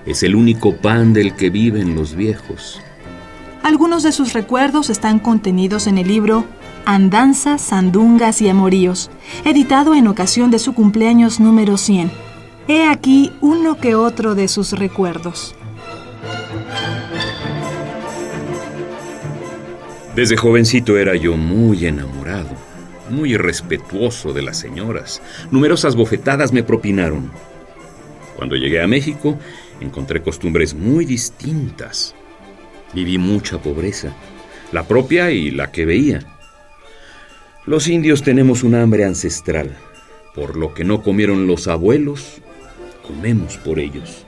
es 0.06 0.22
el 0.22 0.34
único 0.34 0.76
pan 0.76 1.12
del 1.12 1.34
que 1.34 1.50
viven 1.50 1.94
los 1.94 2.14
viejos. 2.14 2.80
Algunos 3.62 4.02
de 4.02 4.12
sus 4.12 4.32
recuerdos 4.32 4.88
están 4.88 5.18
contenidos 5.18 5.86
en 5.86 5.98
el 5.98 6.08
libro 6.08 6.44
Andanzas, 6.86 7.60
Sandungas 7.60 8.40
y 8.40 8.48
Amoríos, 8.48 9.10
editado 9.44 9.94
en 9.94 10.08
ocasión 10.08 10.50
de 10.50 10.58
su 10.58 10.72
cumpleaños 10.72 11.38
número 11.38 11.76
100. 11.76 12.10
He 12.68 12.84
aquí 12.84 13.32
uno 13.40 13.76
que 13.76 13.94
otro 13.94 14.34
de 14.34 14.48
sus 14.48 14.72
recuerdos. 14.72 15.54
Desde 20.16 20.36
jovencito 20.36 20.96
era 20.96 21.14
yo 21.14 21.36
muy 21.36 21.86
enamorado, 21.86 22.50
muy 23.10 23.36
respetuoso 23.36 24.32
de 24.32 24.42
las 24.42 24.58
señoras. 24.58 25.22
Numerosas 25.50 25.94
bofetadas 25.94 26.52
me 26.52 26.62
propinaron. 26.62 27.30
Cuando 28.40 28.56
llegué 28.56 28.80
a 28.80 28.86
México, 28.86 29.38
encontré 29.82 30.22
costumbres 30.22 30.72
muy 30.72 31.04
distintas. 31.04 32.14
Viví 32.94 33.18
mucha 33.18 33.60
pobreza, 33.60 34.14
la 34.72 34.84
propia 34.84 35.30
y 35.30 35.50
la 35.50 35.70
que 35.70 35.84
veía. 35.84 36.20
Los 37.66 37.86
indios 37.86 38.22
tenemos 38.22 38.62
un 38.62 38.76
hambre 38.76 39.04
ancestral. 39.04 39.76
Por 40.34 40.56
lo 40.56 40.72
que 40.72 40.84
no 40.84 41.02
comieron 41.02 41.46
los 41.46 41.68
abuelos, 41.68 42.40
comemos 43.06 43.58
por 43.58 43.78
ellos. 43.78 44.24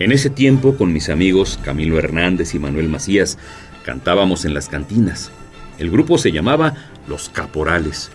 En 0.00 0.12
ese 0.12 0.28
tiempo, 0.28 0.76
con 0.76 0.92
mis 0.92 1.08
amigos 1.08 1.58
Camilo 1.64 1.98
Hernández 1.98 2.54
y 2.54 2.58
Manuel 2.58 2.90
Macías, 2.90 3.38
Cantábamos 3.86 4.44
en 4.44 4.52
las 4.52 4.68
cantinas. 4.68 5.30
El 5.78 5.90
grupo 5.90 6.18
se 6.18 6.30
llamaba 6.30 6.74
Los 7.06 7.30
Caporales. 7.30 8.10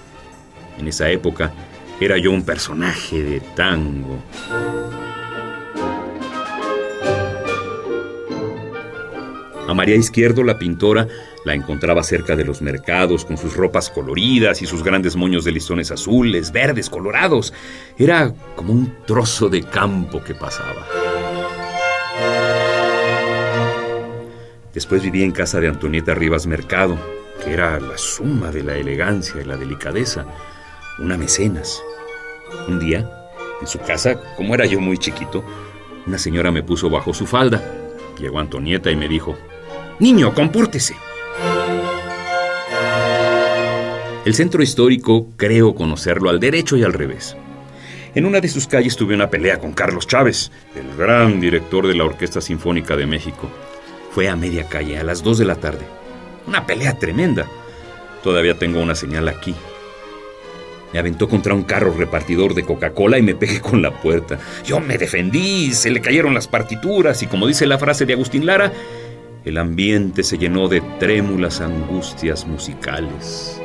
En 0.77 0.87
esa 0.87 1.09
época 1.09 1.51
era 1.99 2.17
yo 2.17 2.31
un 2.31 2.43
personaje 2.43 3.23
de 3.23 3.39
tango. 3.39 4.21
A 9.67 9.73
María 9.73 9.95
Izquierdo, 9.95 10.43
la 10.43 10.59
pintora, 10.59 11.07
la 11.45 11.53
encontraba 11.53 12.03
cerca 12.03 12.35
de 12.35 12.43
los 12.43 12.61
mercados 12.61 13.25
con 13.25 13.37
sus 13.37 13.55
ropas 13.55 13.89
coloridas 13.89 14.61
y 14.61 14.65
sus 14.65 14.83
grandes 14.83 15.15
moños 15.15 15.45
de 15.45 15.51
listones 15.51 15.89
azules, 15.89 16.51
verdes, 16.51 16.89
colorados. 16.89 17.53
Era 17.97 18.33
como 18.55 18.73
un 18.73 18.93
trozo 19.05 19.49
de 19.49 19.63
campo 19.63 20.23
que 20.23 20.35
pasaba. 20.35 20.85
Después 24.73 25.01
viví 25.01 25.23
en 25.23 25.31
casa 25.31 25.59
de 25.59 25.67
Antonieta 25.67 26.13
Rivas 26.13 26.45
Mercado, 26.45 26.97
que 27.43 27.53
era 27.53 27.79
la 27.79 27.97
suma 27.97 28.51
de 28.51 28.63
la 28.63 28.75
elegancia 28.75 29.41
y 29.41 29.45
la 29.45 29.55
delicadeza, 29.55 30.25
una 30.99 31.17
mecenas. 31.17 31.81
Un 32.67 32.79
día, 32.79 33.09
en 33.61 33.67
su 33.67 33.79
casa, 33.79 34.19
como 34.35 34.53
era 34.53 34.65
yo 34.65 34.79
muy 34.79 34.97
chiquito, 34.97 35.43
una 36.05 36.17
señora 36.17 36.51
me 36.51 36.63
puso 36.63 36.89
bajo 36.89 37.13
su 37.13 37.25
falda. 37.25 37.63
Llegó 38.19 38.39
Antonieta 38.39 38.91
y 38.91 38.95
me 38.95 39.07
dijo, 39.07 39.35
Niño, 39.99 40.33
compórtese. 40.33 40.95
El 44.25 44.35
centro 44.35 44.63
histórico 44.63 45.27
creo 45.35 45.75
conocerlo 45.75 46.29
al 46.29 46.39
derecho 46.39 46.77
y 46.77 46.83
al 46.83 46.93
revés. 46.93 47.35
En 48.15 48.25
una 48.25 48.39
de 48.39 48.47
sus 48.47 48.67
calles 48.67 48.95
tuve 48.95 49.15
una 49.15 49.29
pelea 49.29 49.59
con 49.59 49.73
Carlos 49.73 50.07
Chávez, 50.07 50.51
el 50.75 50.95
gran 50.95 51.41
director 51.41 51.87
de 51.87 51.95
la 51.95 52.05
Orquesta 52.05 52.41
Sinfónica 52.41 52.95
de 52.95 53.07
México. 53.07 53.49
Fue 54.11 54.29
a 54.29 54.35
media 54.35 54.67
calle, 54.69 54.99
a 54.99 55.03
las 55.03 55.23
2 55.23 55.39
de 55.39 55.45
la 55.45 55.55
tarde. 55.55 55.85
Una 56.45 56.65
pelea 56.65 56.99
tremenda. 56.99 57.47
Todavía 58.21 58.57
tengo 58.57 58.81
una 58.81 58.95
señal 58.95 59.27
aquí. 59.27 59.55
Me 60.93 60.99
aventó 60.99 61.27
contra 61.27 61.55
un 61.55 61.63
carro 61.63 61.91
repartidor 61.91 62.53
de 62.53 62.63
Coca-Cola 62.63 63.17
y 63.17 63.23
me 63.23 63.33
pegué 63.33 63.59
con 63.59 63.81
la 63.81 63.91
puerta. 63.91 64.37
Yo 64.63 64.79
me 64.79 64.99
defendí, 64.99 65.73
se 65.73 65.89
le 65.89 66.01
cayeron 66.01 66.35
las 66.35 66.47
partituras 66.47 67.23
y 67.23 67.27
como 67.27 67.47
dice 67.47 67.65
la 67.65 67.79
frase 67.79 68.05
de 68.05 68.13
Agustín 68.13 68.45
Lara, 68.45 68.71
el 69.43 69.57
ambiente 69.57 70.23
se 70.23 70.37
llenó 70.37 70.67
de 70.67 70.81
trémulas 70.99 71.61
angustias 71.61 72.45
musicales. 72.45 73.59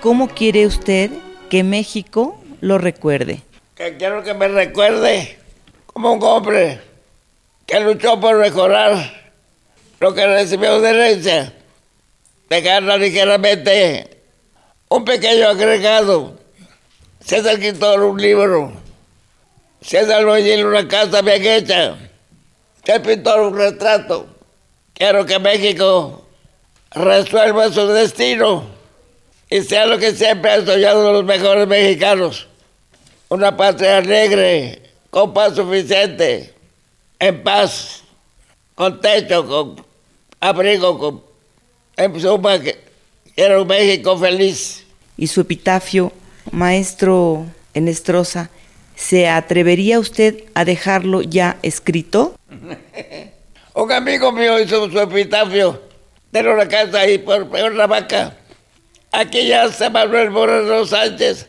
¿Cómo 0.00 0.26
quiere 0.26 0.66
usted 0.66 1.12
que 1.48 1.62
México 1.62 2.36
lo 2.60 2.78
recuerde? 2.78 3.40
Que 3.76 3.96
quiero 3.96 4.24
que 4.24 4.34
me 4.34 4.48
recuerde 4.48 5.38
como 5.86 6.12
un 6.12 6.22
hombre 6.24 6.80
que 7.66 7.78
luchó 7.78 8.18
por 8.18 8.36
mejorar 8.36 9.32
lo 10.00 10.12
que 10.12 10.26
recibió 10.26 10.80
de 10.80 10.90
herencia, 10.90 11.52
dejarla 12.52 12.98
ligeramente 12.98 14.24
un 14.90 15.06
pequeño 15.06 15.48
agregado. 15.48 16.38
César 17.24 17.58
quitó 17.58 17.94
un 17.94 18.20
libro, 18.20 18.72
César 19.80 20.20
en 20.20 20.66
una 20.66 20.86
casa 20.86 21.22
bien 21.22 21.46
hecha, 21.46 21.96
se 22.84 23.00
pintó 23.00 23.48
un 23.48 23.56
retrato. 23.56 24.26
Quiero 24.92 25.24
que 25.24 25.38
México 25.38 26.26
resuelva 26.90 27.72
su 27.72 27.86
destino 27.86 28.66
y 29.48 29.62
sea 29.62 29.86
lo 29.86 29.96
que 29.98 30.12
siempre 30.12 30.50
ha 30.50 30.66
soñado 30.66 31.10
los 31.10 31.24
mejores 31.24 31.66
mexicanos. 31.66 32.48
Una 33.30 33.56
patria 33.56 33.96
alegre, 33.96 34.82
con 35.08 35.32
paz 35.32 35.54
suficiente, 35.54 36.52
en 37.18 37.42
paz, 37.42 38.02
con 38.74 39.00
techo, 39.00 39.46
con 39.46 39.86
abrigo, 40.40 40.98
con 40.98 41.31
en 41.96 42.20
suma 42.20 42.58
que 42.60 42.78
era 43.36 43.60
un 43.60 43.68
México 43.68 44.18
feliz. 44.18 44.84
Y 45.16 45.26
su 45.26 45.40
epitafio, 45.40 46.12
maestro 46.50 47.46
Enestrosa, 47.74 48.50
¿se 48.96 49.28
atrevería 49.28 49.98
usted 49.98 50.44
a 50.54 50.64
dejarlo 50.64 51.22
ya 51.22 51.58
escrito? 51.62 52.34
un 53.74 53.92
amigo 53.92 54.32
mío 54.32 54.60
hizo 54.60 54.90
su 54.90 54.98
epitafio 54.98 55.80
de 56.30 56.40
una 56.40 56.66
casa 56.66 57.00
ahí 57.00 57.18
por, 57.18 57.48
por 57.48 57.74
la 57.74 57.86
vaca. 57.86 58.36
Aquí 59.12 59.46
ya 59.46 59.70
se 59.70 59.90
Manuel 59.90 60.30
Moreno 60.30 60.86
Sánchez 60.86 61.46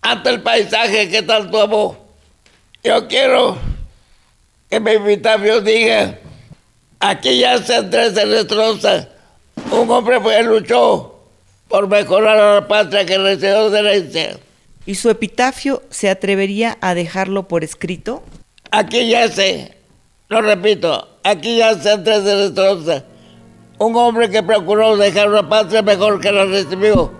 ante 0.00 0.30
el 0.30 0.42
paisaje 0.42 1.08
que 1.10 1.22
tanto 1.22 1.60
amó. 1.60 1.96
Yo 2.82 3.06
quiero 3.08 3.58
que 4.68 4.80
mi 4.80 4.92
invitado 4.92 5.60
diga, 5.60 6.18
aquí 7.00 7.38
ya 7.38 7.58
se 7.58 7.76
Andrés 7.76 8.14
de 8.14 8.24
Restrosa, 8.24 9.08
un 9.70 9.90
hombre 9.90 10.20
que 10.20 10.42
luchó 10.42 11.14
por 11.68 11.88
mejorar 11.88 12.38
a 12.38 12.54
la 12.54 12.68
patria 12.68 13.04
que 13.04 13.18
recibió 13.18 13.70
de 13.70 13.78
herencia. 13.78 14.36
¿Y 14.86 14.96
su 14.96 15.10
epitafio 15.10 15.82
se 15.90 16.10
atrevería 16.10 16.76
a 16.80 16.94
dejarlo 16.94 17.48
por 17.48 17.64
escrito? 17.64 18.22
Aquí 18.70 19.08
ya 19.08 19.28
se, 19.28 19.76
lo 20.28 20.42
repito, 20.42 21.08
aquí 21.22 21.58
ya 21.58 21.74
se 21.74 21.90
Andrés 21.90 22.24
de 22.24 22.34
Restrosa, 22.34 23.04
un 23.78 23.96
hombre 23.96 24.30
que 24.30 24.42
procuró 24.42 24.96
dejar 24.96 25.28
una 25.28 25.48
patria 25.48 25.82
mejor 25.82 26.20
que 26.20 26.32
la 26.32 26.44
recibió. 26.44 27.12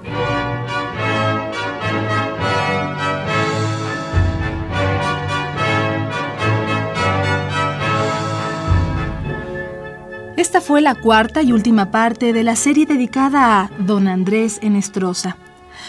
Esta 10.54 10.68
fue 10.68 10.80
la 10.80 10.94
cuarta 10.94 11.42
y 11.42 11.52
última 11.52 11.90
parte 11.90 12.32
de 12.32 12.44
la 12.44 12.54
serie 12.54 12.86
dedicada 12.86 13.60
a 13.60 13.70
Don 13.80 14.06
Andrés 14.06 14.60
Enestrosa. 14.62 15.36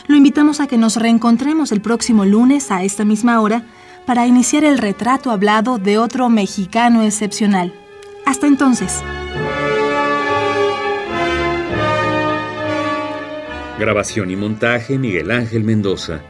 Lo 0.08 0.16
invitamos 0.16 0.60
a 0.60 0.66
que 0.66 0.80
nos 0.80 0.96
reencontremos 0.96 1.72
el 1.72 1.82
próximo 1.82 2.26
lunes 2.26 2.72
a 2.72 2.82
esta 2.82 3.06
misma 3.06 3.40
hora 3.42 3.62
para 4.08 4.26
iniciar 4.26 4.64
el 4.64 4.80
retrato 4.80 5.30
hablado 5.30 5.78
de 5.78 6.00
otro 6.00 6.30
mexicano 6.30 7.04
excepcional. 7.04 7.76
Hasta 8.26 8.48
entonces. 8.48 9.04
Grabación 13.78 14.32
y 14.32 14.36
montaje 14.36 14.98
Miguel 14.98 15.30
Ángel 15.30 15.64
Mendoza. 15.64 16.22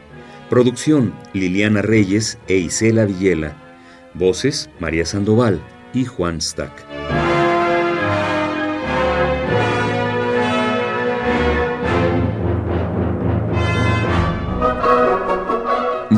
Producción 0.50 1.14
Liliana 1.32 1.82
Reyes 1.82 2.38
e 2.50 2.58
Isela 2.58 3.06
Villela. 3.06 3.54
Voces 4.14 4.70
María 4.82 5.06
Sandoval 5.06 5.62
y 5.94 6.04
Juan 6.04 6.42
Stack. 6.42 6.85